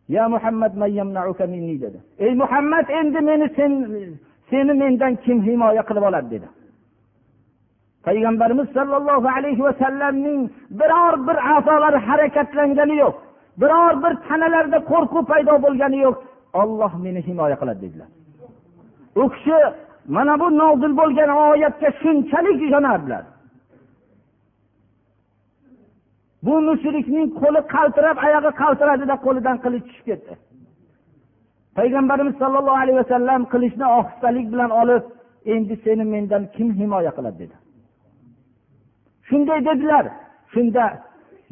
Ya 0.08 0.24
muhammad 0.34 0.72
dedi. 1.84 1.98
Ey 2.24 2.32
muhammad 2.42 2.86
endi 3.00 3.20
meni 3.28 3.46
sen 3.56 3.72
seni 4.50 4.72
mendan 4.82 5.12
kim 5.24 5.38
himoya 5.46 5.82
qilib 5.88 6.04
oladi? 6.08 6.28
dedi. 6.34 6.48
Payg'ambarimiz 8.06 8.68
sollallohu 8.76 9.28
alayhi 9.36 9.62
vasallamning 9.68 10.40
biror 10.80 11.14
bir 11.26 11.36
a'zolari 11.54 11.98
harakatlangani 12.08 12.96
yo'q 13.02 13.14
biror 13.60 13.94
bir 14.02 14.12
tanalarida 14.28 14.78
qo'rquv 14.90 15.24
paydo 15.32 15.54
bo'lgani 15.64 15.98
yo'q 16.06 16.16
olloh 16.60 16.92
meni 17.04 17.20
himoya 17.28 17.56
qiladi 17.60 17.80
dedilar. 17.84 18.10
U 19.20 19.24
kishi 19.34 19.56
mana 20.16 20.34
bu 20.40 20.46
nozil 20.60 20.92
bo'lgan 21.00 21.30
oyatga 21.50 21.88
shunchalik 22.02 22.58
ishonardilar. 22.66 23.24
Bu 26.46 26.54
mushrikning 26.68 27.26
qo'li 27.40 27.60
qaltirab 27.74 28.16
oyog'i 28.26 28.52
qaltiradida 28.62 29.14
qo'lidan 29.26 29.56
qilich 29.64 29.84
tushib 29.88 30.06
ketdi. 30.10 30.32
Payg'ambarimiz 31.78 32.34
sollallohu 32.42 32.80
alayhi 32.82 32.98
vasallam 33.02 33.40
qilichni 33.52 33.86
ohistalik 33.98 34.46
bilan 34.52 34.70
olib 34.80 35.04
endi 35.54 35.74
seni 35.84 36.04
mendan 36.14 36.42
kim 36.56 36.68
himoya 36.80 37.12
qiladi 37.16 37.38
dedi. 37.42 37.56
Shunday 39.28 39.60
dedilar. 39.68 40.04
Shunda 40.52 40.84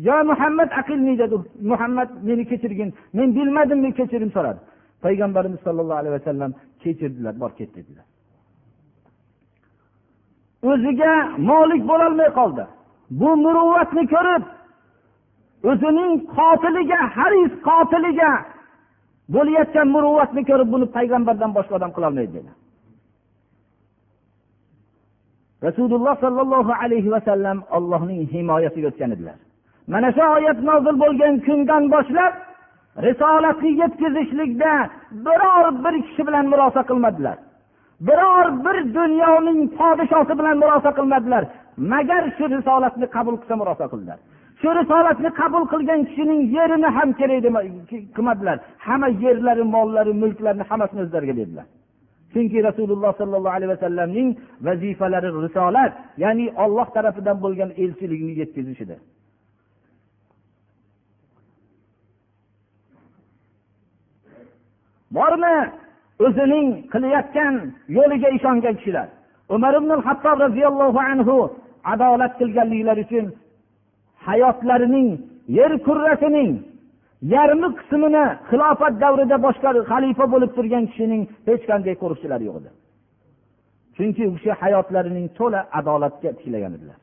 yo 0.08 0.16
muhammad 0.30 0.70
aqilni 0.80 1.14
dedi. 1.22 1.36
Muhammad 1.72 2.08
meni 2.28 2.44
kechirgin. 2.50 2.90
Men 3.16 3.28
bilmadim 3.36 3.78
men 3.84 3.92
kechirim 3.98 4.30
so'radi. 4.36 4.60
Payg'ambarimiz 5.04 5.60
sollallohu 5.66 6.00
alayhi 6.02 6.14
vasallam 6.18 6.50
kechirdilar 6.82 7.34
bor 7.42 7.50
ket 7.58 7.70
dedilar. 7.76 8.06
O'ziga 10.70 11.12
molik 11.50 11.82
bo'lolmay 11.90 12.30
qoldi. 12.38 12.64
Bu 13.20 13.30
muruvvatni 13.44 14.04
ko'rib 14.14 14.44
o'zining 15.70 16.12
qotiliga 16.36 17.00
haris 17.16 17.52
qotiliga 17.68 18.32
bo'layotgan 19.34 19.88
muruvvatni 19.94 20.42
ko'rib 20.50 20.68
buni 20.74 20.86
payg'ambardan 20.96 21.50
boshqa 21.56 21.72
odam 21.78 21.92
qilolmaydi 21.96 22.32
dedi 22.38 22.50
rasululloh 25.66 26.14
sollallohu 26.24 26.72
alayhi 26.82 27.10
vasallam 27.14 27.58
ollohning 27.76 28.20
himoyasiga 28.32 28.86
o'tgan 28.90 29.10
edilar. 29.16 29.38
Mana 29.92 30.08
shu 30.16 30.24
oyat 30.36 30.58
nozil 30.68 30.96
bo'lgan 31.04 31.34
kundan 31.46 31.82
boshlab 31.94 32.32
risolatni 33.06 33.70
yetkazishlikda 33.82 34.72
biror 35.26 35.84
bir 35.84 35.94
kishi 36.06 36.26
bilan 36.26 36.46
murosa 36.52 36.82
qilmadilar. 36.90 37.36
Biror 38.08 38.46
bir 38.64 38.94
dunyoning 38.94 39.60
podshosi 39.78 40.38
bilan 40.38 40.56
murosa 40.62 40.90
qilmadilar. 40.98 41.42
Magar 41.92 42.24
shu 42.36 42.44
risolatni 42.56 43.06
qabul 43.16 43.36
qilsa 43.40 43.54
murosa 43.56 43.86
qildilar. 43.92 44.18
Shu 44.60 44.68
risolatni 44.80 45.30
qabul 45.40 45.64
qilgan 45.72 46.00
kishining 46.08 46.40
yerini 46.56 46.88
ham 46.96 47.08
kerak 47.20 47.40
qilmadilar. 48.16 48.56
Hamma 48.86 49.08
yerlari 49.24 49.64
mollari 49.74 50.12
mulklarini 50.22 50.64
hammasini 50.70 51.00
o'zlariga 51.04 51.36
dedilar 51.40 51.66
chunki 52.32 52.58
rasululloh 52.68 53.12
sollallohu 53.20 53.54
alayhi 53.56 53.72
vasallamning 53.74 54.28
vazifalari 54.66 55.28
risolat 55.46 55.92
ya'ni 56.22 56.46
olloh 56.64 56.86
tarafidan 56.96 57.36
bo'lgan 57.44 57.70
elchilikni 57.82 58.32
yetkazish 58.40 58.80
edi 58.84 58.96
bormi? 65.16 65.56
O'zining 66.26 66.68
qilayotgan 66.92 67.54
yo'liga 67.96 68.28
ishongan 68.36 68.74
kishilar. 68.78 69.08
Umar 69.54 69.74
ibn 69.80 69.90
hattob 70.06 70.36
roziyallohu 70.44 71.00
anhu 71.12 71.36
adolat 71.92 72.32
qilganliklari 72.40 73.02
uchun 73.06 73.26
hayotlarining 74.26 75.08
yer 75.58 75.72
kurrasining 75.86 76.52
yarmi 77.34 77.68
qismini 77.78 78.24
xilofat 78.50 78.94
davrida 79.02 79.36
boshqa 79.46 79.70
xalifa 79.90 80.24
bo'lib 80.32 80.50
turgan 80.56 80.84
kishining 80.90 81.22
hech 81.48 81.62
qanday 81.70 81.94
qo'riqchilari 82.02 82.44
yo'q 82.48 82.56
edi. 82.60 82.70
Chunki 83.96 84.22
u 84.30 84.32
kishi 84.36 84.50
hayotlarining 84.62 85.26
to'la 85.38 85.60
adolatga 85.78 86.30
tiklagan 86.38 86.72
edilar. 86.78 86.98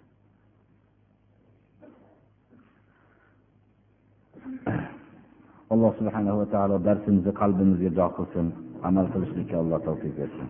Alloh 5.74 5.92
subhana 6.00 6.32
va 6.40 6.46
taolo 6.54 6.76
darsimizni 6.88 7.32
qalbimizga 7.42 7.90
jo 8.00 8.08
qilsin. 8.18 8.48
Amal 8.88 9.06
qilishlikka 9.14 9.56
alloh 9.64 9.80
tavfiq 9.88 10.14
bersin 10.20 10.50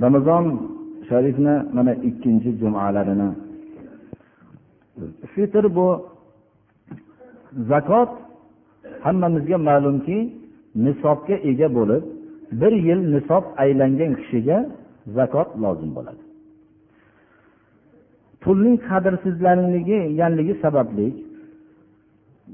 ramazon 0.00 0.44
sharifni 1.08 1.54
mana 1.76 1.94
ikkinchi 1.94 2.50
jumalarini. 2.60 3.28
Fitr 5.32 5.64
bu 5.76 5.88
zakot 7.70 8.10
hammamizga 9.04 9.58
ma'lumki 9.68 10.18
nisobga 10.84 11.36
ega 11.50 11.68
bo'lib 11.78 12.02
bir 12.60 12.72
yil 12.86 13.00
nisob 13.14 13.44
aylangan 13.62 14.12
kishiga 14.20 14.58
zakot 15.16 15.48
lozim 15.62 15.90
bo'ladi. 15.96 16.21
Pulning 18.42 18.76
qadrsizlanganligi 18.88 20.54
sababli 20.64 21.06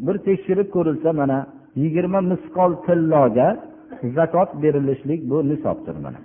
bir 0.07 0.16
tekshirib 0.26 0.68
ko'rilsa 0.76 1.11
mana 1.20 1.39
yigirma 1.82 2.20
misqol 2.32 2.72
tilloga 2.86 3.49
zakot 4.16 4.51
berilishlik 4.62 5.20
bu 5.30 5.36
nisobdir 5.51 5.97
mana. 6.05 6.20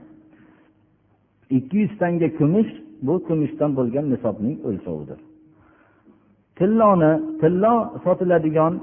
Ikki 1.58 1.78
yuz 1.78 1.94
tanga 2.02 2.28
kumush 2.38 2.72
bu 3.08 3.14
kumushdan 3.28 3.72
bo'lgan 3.78 4.06
nisobning 4.14 4.58
o'lchovidir. 4.68 5.20
Tilloni 6.58 7.12
tillo 7.42 7.76
sotiladigan 8.04 8.74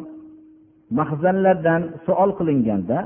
mahzanlardan 0.98 1.82
savol 2.06 2.30
qilinganda 2.38 2.98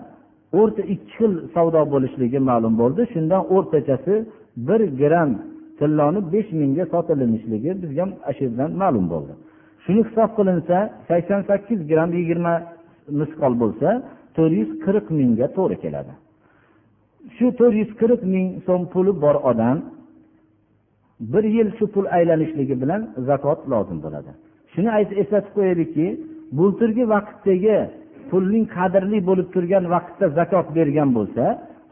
o'rta 0.61 0.83
ikki 0.95 1.11
xil 1.16 1.33
savdo 1.55 1.83
bo'lishligi 1.93 2.41
ma'lum 2.51 2.75
bo'ldi. 2.81 3.03
Shundan 3.12 3.43
o'rtachasi 3.55 4.14
bir 4.68 4.81
gramm 5.01 5.33
tilloni 5.79 6.20
besh 6.35 6.51
mingga 6.61 6.85
sotilinishligi 6.93 7.70
bizga 7.83 8.05
shu 8.37 8.43
yerdan 8.47 8.70
ma'lum 8.83 9.07
bo'ldi. 9.12 9.33
Shuni 9.85 10.01
hisob 10.09 10.31
qilinsa 10.39 10.77
sakson 11.09 11.41
sakkiz 11.51 11.79
gramm 11.91 12.11
yigirma 12.18 12.55
misqol 13.20 13.55
bo'lsa 13.62 13.89
to'rt 14.37 14.53
yuz 14.61 14.70
qirq 14.85 15.07
mingga 15.18 15.47
to'g'ri 15.57 15.77
keladi. 15.85 16.12
Shu 17.37 17.47
to'rt 17.59 17.75
yuz 17.81 17.91
qirq 18.01 18.20
ming 18.35 18.49
so'm 18.66 18.83
puli 18.93 19.12
bor 19.25 19.37
odam 19.51 19.77
bir 21.33 21.45
yil 21.57 21.68
shu 21.79 21.85
pul 21.95 22.07
aylanishligi 22.18 22.75
bilan 22.83 23.01
zakot 23.29 23.61
lozim 23.72 23.99
bo'ladi. 24.05 24.31
Shuni 24.72 24.91
eslatib 25.22 25.53
qo'yaylikki 25.57 26.07
bulturgi 26.59 27.05
vaqtdagi 27.14 27.79
pulning 28.31 28.64
qadrli 28.77 29.18
bo'lib 29.29 29.49
turgan 29.55 29.85
vaqtda 29.95 30.27
zakot 30.39 30.66
bergan 30.77 31.11
bo'lsa 31.18 31.45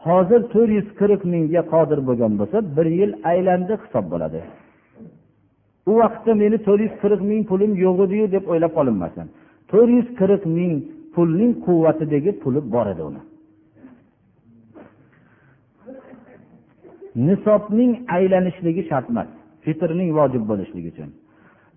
hozir 0.07 0.41
to'rt 0.53 0.71
yuz 0.77 0.87
qirq 0.99 1.21
mingga 1.33 1.61
qodir 1.73 1.99
bo'lgan 2.07 2.33
bo'lsa 2.39 2.57
bir 2.75 2.87
yil 2.99 3.11
aylandi 3.31 3.73
hisob 3.83 4.05
bo'ladi. 4.13 4.39
U 5.89 5.91
vaqtda 6.01 6.31
meni 6.43 6.57
to'rt 6.67 6.81
yuz 6.85 6.95
qirq 7.03 7.21
ming 7.29 7.41
pulim 7.51 7.71
yo'q 7.85 7.97
ediyu 8.05 8.25
deb 8.35 8.43
o'ylab 8.51 8.71
qolinmasin 8.77 9.25
to'rt 9.71 9.89
yuz 9.97 10.07
qirq 10.19 10.43
ming 10.57 10.73
pulning 11.15 11.51
quvvatidagi 11.65 12.31
puli 12.41 12.59
bor 12.73 12.85
edi 12.93 13.03
uni. 13.09 13.21
Nisobning 17.27 17.91
aylanishligi 18.17 18.83
shart 18.89 19.07
emas 19.13 19.29
fitrning 19.65 20.09
vojib 20.19 20.43
bo'lishligi 20.49 20.89
uchun. 20.93 21.09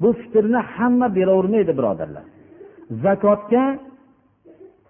Bu 0.00 0.08
fitrni 0.20 0.60
hamma 0.74 1.06
beravermaydi 1.18 1.72
birodarlar. 1.78 2.24
Zakotga 3.04 3.64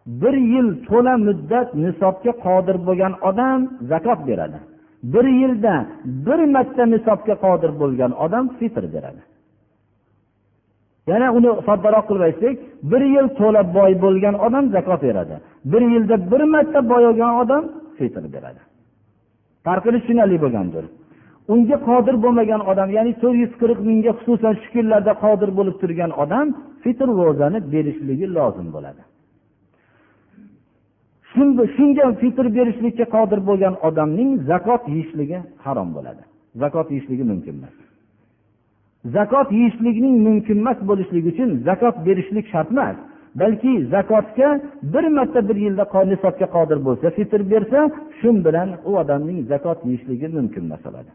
bir 0.07 0.35
yil 0.53 0.69
to'la 0.89 1.15
muddat 1.27 1.69
nisobga 1.85 2.33
qodir 2.47 2.77
bo'lgan 2.87 3.13
odam 3.29 3.61
zakot 3.91 4.21
beradi. 4.29 4.59
Bir 5.15 5.27
yilda 5.41 5.75
bir 6.27 6.41
marta 6.55 6.85
nisobga 6.95 7.35
qodir 7.45 7.71
bo'lgan 7.81 8.13
odam 8.25 8.45
fitr 8.59 8.85
beradi. 8.95 9.23
Yana 11.11 11.29
uni 11.39 11.51
soddaroq 11.69 12.05
qilib 12.09 12.23
aytsak 12.29 12.55
bir 12.91 13.03
yil 13.15 13.27
to'la 13.41 13.63
boy 13.77 13.93
bo'lgan 14.05 14.35
odam 14.47 14.65
zakot 14.77 15.01
beradi. 15.09 15.35
Bir 15.73 15.83
yilda 15.93 16.17
bir 16.31 16.43
marta 16.55 16.81
boy 16.91 17.03
bo'lgan 17.07 17.33
odam 17.43 17.63
fitr 17.99 18.25
beradi. 18.35 18.61
Farqini 19.67 19.99
tushunarli 20.03 20.39
bo'lgandir. 20.45 20.85
Unga 21.53 21.77
qodir 21.89 22.17
bo'lmagan 22.25 22.63
odam 22.71 22.89
ya'ni 22.97 23.13
to'rt 23.23 23.37
yuz 23.43 23.53
qirq 23.61 23.79
mingga 23.89 24.13
xususan 24.19 24.55
shu 24.63 24.69
kunlarda 24.75 25.13
qodir 25.25 25.51
bo'lib 25.59 25.77
turgan 25.83 26.11
odam 26.23 26.47
fitr 26.83 27.09
ro'zani 27.21 27.59
berishligi 27.73 28.27
lozim 28.37 28.69
bo'ladi. 28.77 29.03
Shunga 31.77 32.05
fitr 32.23 32.47
berishlikka 32.57 33.07
qodir 33.15 33.41
bo'lgan 33.49 33.75
odamning 33.89 34.31
zakot 34.51 34.83
yeyishligi 34.93 35.39
harom 35.65 35.89
bo'ladi. 35.97 36.23
Zakot 36.63 36.87
yeyishligi 36.91 37.25
mumkin 37.33 37.55
emas. 37.59 37.77
Zakot 39.17 39.49
yeyishlikning 39.59 40.17
mumkin 40.29 40.59
emas 40.63 40.79
bo'lishligi 40.91 41.29
uchun 41.35 41.51
zakot 41.69 41.97
berishlik 42.07 42.47
shart 42.53 42.71
emas 42.75 42.97
balki 43.41 43.87
zakotga 43.87 44.61
bir 44.83 45.05
marta 45.17 45.49
bir 45.49 45.57
yilda 45.65 45.85
nisobga 46.13 46.47
qodir 46.57 46.79
bo'lsa 46.87 47.07
fitr 47.17 47.41
bersa 47.53 47.81
shu 48.19 48.29
bilan 48.47 48.69
u 48.89 48.91
odamning 49.03 49.39
zakot 49.53 49.79
yeyishligi 49.87 50.29
mumkin 50.39 50.63
emas 50.69 50.83
bo'ladi 50.87 51.11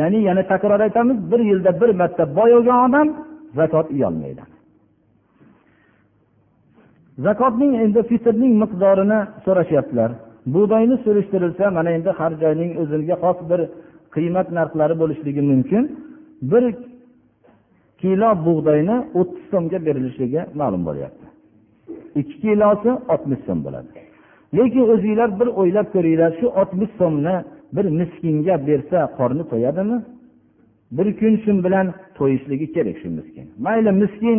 ya'ni 0.00 0.18
yana 0.28 0.42
takror 0.52 0.80
aytamiz 0.86 1.18
bir 1.30 1.40
yilda 1.50 1.70
bir 1.80 1.90
marta 2.00 2.24
boy 2.36 2.50
bo'lgan 2.56 2.78
odam 2.86 3.08
zakot 3.58 3.86
yeyolmaydi 3.96 4.55
zakotning 7.24 7.72
endi 7.84 8.00
fitrning 8.10 8.52
miqdorini 8.62 9.18
so'rashyaptilar. 9.44 10.10
Bug'doyni 10.54 10.96
surishtirilsa 11.04 11.64
mana 11.76 11.90
endi 11.96 12.10
har 12.18 12.32
joyning 12.42 12.70
o'ziga 12.82 13.16
xos 13.24 13.38
bir 13.50 13.60
qiymat 14.14 14.48
narxlari 14.58 14.94
bo'lishligi 15.02 15.42
mumkin. 15.50 15.82
Bir 16.50 16.64
kilo 18.02 18.30
bug'doyni 18.46 18.96
o'ttiz 19.18 19.44
so'mga 19.52 19.78
berilishligi 19.86 20.40
ma'lum 20.60 20.82
bo'lyapti. 20.88 21.26
Ikki 22.20 22.36
kilosi 22.44 22.90
oltmish 23.12 23.42
so'm 23.48 23.60
bo'ladi. 23.66 23.90
Lekin 24.56 24.84
o'zinglar 24.94 25.30
bir 25.40 25.48
o'ylab 25.60 25.86
ko'ringlar 25.94 26.30
shu 26.38 26.46
oltmish 26.60 26.92
so'mni 27.00 27.36
bir 27.76 27.86
miskinga 28.00 28.56
bersa 28.68 28.98
qorni 29.18 29.44
to'yadimi 29.52 29.98
bir 30.96 31.06
kun 31.20 31.34
shu 31.44 31.52
bilan 31.66 31.86
to'yishligi 32.18 32.66
kerak 32.74 32.96
shu 33.02 33.08
miskin. 33.18 33.46
Mayli 33.64 33.92
miskin 34.02 34.38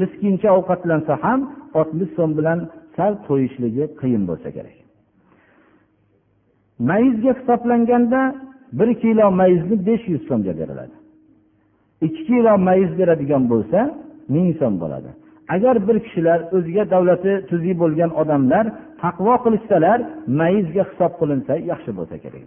miskincha 0.00 0.48
ovqatlansa 0.58 1.14
ham 1.24 1.40
oltmish 1.78 2.12
so'm 2.16 2.30
bilan 2.38 2.58
sal 2.96 3.12
to'yishligi 3.26 3.84
qiyin 4.00 4.22
bo'lsa 4.30 4.48
kerak. 4.56 4.76
Mayizga 6.90 7.32
hisoblanganda 7.38 8.20
bir 8.78 8.90
kilo 9.02 9.26
mayizni 9.40 9.76
besh 9.88 10.04
yuz 10.12 10.22
so'mga 10.28 10.52
beriladi. 10.60 10.96
Ikki 12.06 12.22
kilo 12.30 12.52
mayiz 12.68 12.92
beradigan 12.98 13.44
bo'lsa 13.52 13.78
ming 14.34 14.48
so'm 14.60 14.74
bo'ladi. 14.82 15.10
Agar 15.54 15.74
bir 15.88 15.96
kishilar 16.04 16.38
o'ziga 16.56 16.84
davlati 16.92 17.32
tuzuk 17.48 17.76
bo'lgan 17.82 18.10
odamlar 18.20 18.64
taqvo 19.02 19.34
qilishsalar 19.44 19.98
mayizga 20.40 20.82
hisob 20.90 21.12
qilinsa 21.20 21.52
yaxshi 21.70 21.90
bo'lsa 21.98 22.16
kerak 22.24 22.44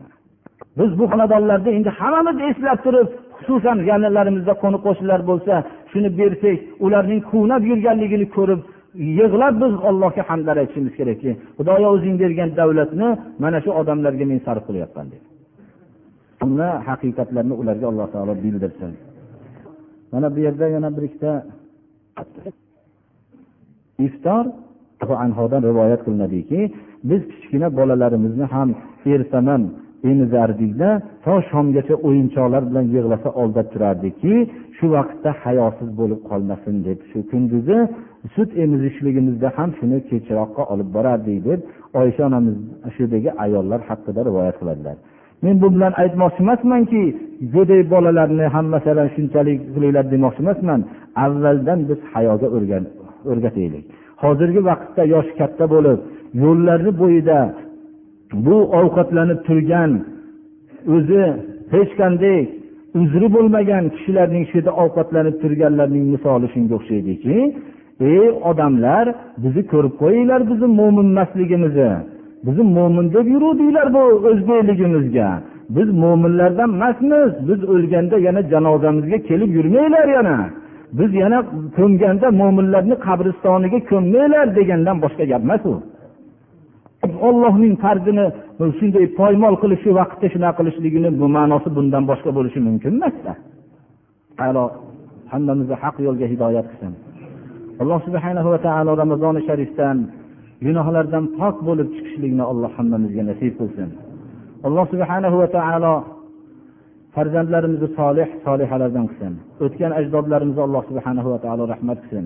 biz 0.78 1.00
bu 1.00 1.06
xonadonlarda 1.12 1.70
endi 1.78 1.90
hammamiz 2.00 2.38
eslab 2.50 2.80
turib 2.86 3.10
xususan 3.46 3.78
yaqinlarimizda 3.92 4.54
qo'ni 4.64 4.78
qo'shnilar 4.86 5.22
bo'lsa 5.30 5.54
shuni 5.92 6.10
bersak 6.20 6.58
ularning 6.86 7.22
quvnab 7.32 7.62
yurganligini 7.72 8.28
ko'rib 8.36 8.62
yig'lab 9.20 9.54
biz 9.64 9.74
allohga 9.90 10.22
hamdlar 10.30 10.56
aytishimiz 10.64 10.94
kerakki 11.00 11.32
xudoyo 11.58 11.88
o'zing 11.96 12.16
bergan 12.24 12.50
davlatni 12.60 13.08
mana 13.44 13.58
shu 13.64 13.72
odamlarga 13.82 14.26
men 14.32 14.40
sarf 14.46 14.64
qilyapman 14.70 15.08
deb 15.14 15.24
buni 16.42 16.70
haqiqatlarni 16.88 17.54
ularga 17.62 17.86
alloh 17.92 18.08
taolo 18.14 18.34
bildirsin. 18.44 18.92
Mana 20.12 20.28
bu 20.36 20.40
yerda 20.46 20.66
yana 20.76 20.90
bir 20.96 21.04
ikkita 21.10 21.32
iftor 24.08 24.46
anhodan 25.26 25.62
rivoyat 25.70 26.02
qilinadiki 26.06 26.60
biz 27.10 27.22
kichkina 27.32 27.68
bolalarimizni 27.78 28.46
ham 28.54 28.70
ertaman 29.14 29.62
emizardikda 30.10 30.90
to 31.26 31.34
shomgacha 31.50 31.96
o'yinchoqlar 32.08 32.64
bilan 32.70 32.86
yig'lasa 32.96 33.30
aldab 33.42 33.68
turardikki 33.74 34.34
shu 34.78 34.86
vaqtda 34.96 35.30
hayosiz 35.44 35.90
bo'lib 36.00 36.22
qolmasin 36.30 36.76
deb 36.88 37.00
shu 37.12 37.20
kunduzi 37.32 37.78
sut 38.36 38.50
emizishligimizda 38.64 39.48
ham 39.58 39.70
shuni 39.80 39.98
kechroqqa 40.10 40.64
olib 40.74 40.90
borardik 40.96 41.38
deb 41.48 41.60
oysha 42.02 42.22
onamiz 42.30 42.56
shudagi 42.96 43.30
ayollar 43.46 43.80
haqida 43.90 44.22
rivoyat 44.28 44.56
qiladilar. 44.62 44.96
Men 45.44 45.56
bu 45.62 45.68
bilan 45.76 45.94
aytmoqchi 46.04 46.40
emasmanki 46.46 47.04
go'dak 47.56 47.84
bolalarni 47.94 48.46
ham 48.56 48.66
masalan 48.76 49.08
shunchalik 49.16 49.60
qilinglar 49.74 50.06
demoqchi 50.14 50.42
emasman. 50.46 50.82
Avvaldan 51.26 51.80
biz 51.90 52.00
hayoga 52.14 52.48
o'rgataylik. 53.32 53.86
Hozirgi 54.24 54.62
vaqtda 54.70 55.04
yoshi 55.14 55.34
katta 55.42 55.66
bo'lib 55.74 56.00
yo'llarni 56.44 56.92
bo'yida 57.02 57.38
bu 58.34 58.58
ovqatlanib 58.80 59.40
turgan 59.48 59.92
o'zi 60.96 61.24
hech 61.74 61.92
qanday 62.02 62.40
uzri 63.02 63.28
bo'lmagan 63.36 63.84
kishilarning 63.96 64.44
shu 64.50 64.56
yerda 64.58 64.72
ovqatlanib 64.84 65.36
turganlarning 65.42 66.06
misoli 66.14 66.48
shunga 66.54 66.74
o'xshaydiki 66.80 67.38
ey 68.12 68.26
odamlar 68.52 69.06
bizni 69.44 69.64
ko'rib 69.74 69.94
qo'yinglar 70.02 70.42
bizni 70.50 70.68
mo'min 70.80 71.08
emasligimizni 71.14 71.92
bizni 72.46 72.64
mo'min 72.78 73.14
deb 73.14 73.28
yuruvdinglar 73.28 73.94
bu 73.94 74.04
o'zbekligimizga. 74.30 75.30
Biz 75.76 75.88
mo'minlardan 76.04 76.70
emasmiz 76.74 77.32
biz 77.48 77.60
o'lganda 77.74 78.18
yana 78.28 78.42
janozamizga 78.52 79.18
kelib 79.30 79.50
yurmanglar 79.58 80.08
yana. 80.18 80.38
Biz 81.00 81.12
yana 81.24 81.40
ko'mganda 81.78 82.28
mo'minlarni 82.42 82.96
qabristoniga 83.08 83.80
ko'mmanglar 83.92 84.46
degandan 84.58 84.98
boshqa 85.04 85.24
gap 85.32 85.42
emas 85.48 85.64
u. 85.72 85.74
ollohning 87.28 87.76
farzini 87.84 88.26
shunday 88.80 89.06
poymol 89.20 89.56
qilish 89.62 89.82
shu 89.84 89.92
vaqtda 90.00 90.28
shunaqa 90.34 90.58
qilishligini 90.60 91.10
bu 91.20 91.26
ma'nosi 91.38 91.70
bundan 91.78 92.04
boshqa 92.12 92.30
bo'lishi 92.38 92.60
mumkin 92.68 92.92
emasda 92.98 93.34
alo 94.48 94.64
hammamizni 95.32 95.76
haq 95.84 95.96
yo'lga 96.08 96.26
hidoyat 96.34 96.66
qilsin. 96.72 96.94
Alloh 97.82 98.00
subhana 98.08 98.42
va 98.54 98.60
taolo 98.68 98.92
ramazoni 99.04 99.42
sharifdan 99.48 99.98
gunohlardan 100.66 101.26
pok 101.40 101.56
bo'lib 101.68 101.88
chiqishlikni 101.96 102.44
alloh 102.52 102.72
hammamizga 102.78 103.24
nasib 103.30 103.54
qilsin. 103.60 103.90
Alloh 104.68 104.86
subhanahu 104.94 105.36
va 105.42 105.48
taolo 105.58 105.96
farzandlarimizni 107.16 107.90
solih 108.00 108.28
solihalardan 108.46 109.06
qilsin. 109.10 109.34
O'tgan 109.66 109.92
ajdodlarimizga 110.00 110.62
alloh 110.68 110.84
subhanahu 110.90 111.28
va 111.34 111.40
taolo 111.46 111.64
rahmat 111.74 112.00
qilsin. 112.04 112.26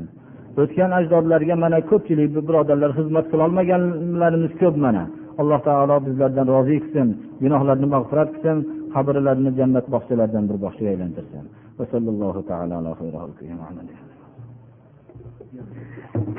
O'tgan 0.61 0.91
ajdodlarga 0.99 1.55
mana 1.63 1.77
ko'pchilik 1.89 2.29
birodarlar 2.47 2.91
xizmat 2.97 3.25
qilolmaganlarimiz 3.31 4.53
ko'p 4.61 4.75
mana. 4.85 5.03
Alloh 5.41 5.59
taolo 5.67 5.95
bizlardan 6.07 6.47
rozi 6.55 6.77
qilsin 6.83 7.07
gunohlarni 7.43 7.87
mag'firat 7.95 8.29
qilsin 8.35 8.57
qabrlarini 8.95 9.51
jannat 9.59 9.85
bog'chalaridan 9.93 10.43
bir 10.49 10.57
bog'chaga 10.65 10.89
aylantirsin. 10.95 11.43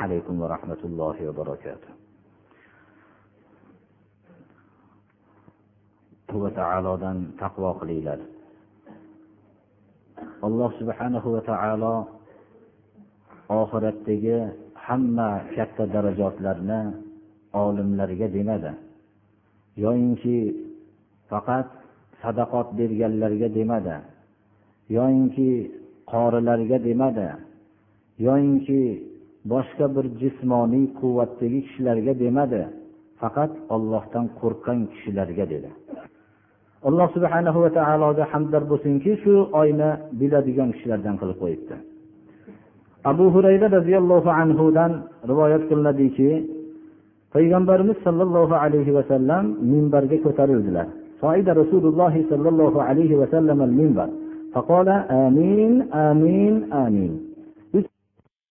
Alaykum 0.05 0.35
va 0.43 0.47
rahmatullohi 0.55 1.23
va 1.29 1.35
barakatuh. 1.41 1.91
Va 6.45 6.51
taolodan 6.61 7.19
taqvo 7.43 7.71
qilinglar. 7.81 8.21
Alloh 10.47 10.71
subhanahu 10.81 11.29
va 11.35 11.41
taolo 11.51 11.95
oxiratdagi 13.49 14.37
hamma 14.87 15.31
katta 15.57 15.85
darajotlarni 15.95 16.81
olimlarga 17.65 18.29
demadi. 18.37 18.73
Yoyinki 19.85 20.37
faqat 21.31 21.69
sadaqot 22.23 22.69
berganlarga 22.79 23.49
demadi. 23.59 23.97
Yoyinki 24.97 25.51
qorilarga 26.13 26.79
demadi. 26.89 27.29
Yoyinki 28.27 28.81
boshqa 29.53 29.87
bir 29.97 30.07
jismoniy 30.21 30.87
quvvatdagi 31.01 31.61
kishilarga 31.67 32.13
demadi. 32.25 32.63
Faqat 33.21 33.53
ollohdan 33.75 34.27
qo'rqqan 34.41 34.79
kishilarga 34.93 35.45
dedi. 35.55 35.71
Alloh 36.89 37.09
subhanahu 37.17 37.59
va 37.65 37.71
taologa 37.79 38.25
hamdlar 38.33 38.63
bo'lsinki 38.71 39.13
shu 39.23 39.35
oyni 39.61 39.91
biladigan 40.21 40.69
kishilardan 40.75 41.15
qilib 41.21 41.39
qo'yibdi. 41.43 41.77
Abu 43.11 43.25
hurayra 43.35 43.67
roziyallohu 43.79 44.29
anhudan 44.41 44.93
rivoyat 45.31 45.63
qilinadiki 45.71 46.31
payg'ambarimiz 47.35 47.99
sollallohu 48.07 48.55
alayhi 48.65 48.93
vasallam 48.99 49.45
minbarga 49.73 50.17
ko'tarildilar 50.27 50.89
صعد 51.23 51.49
رسول 51.49 51.85
الله 51.91 52.15
صلى 52.31 52.49
الله 52.49 52.83
عليه 52.83 53.17
وسلم 53.17 53.63
المنبر 53.63 54.09
فقال 54.55 54.89
آمين 55.11 55.83
آمين 55.93 56.73
آمين 56.73 57.13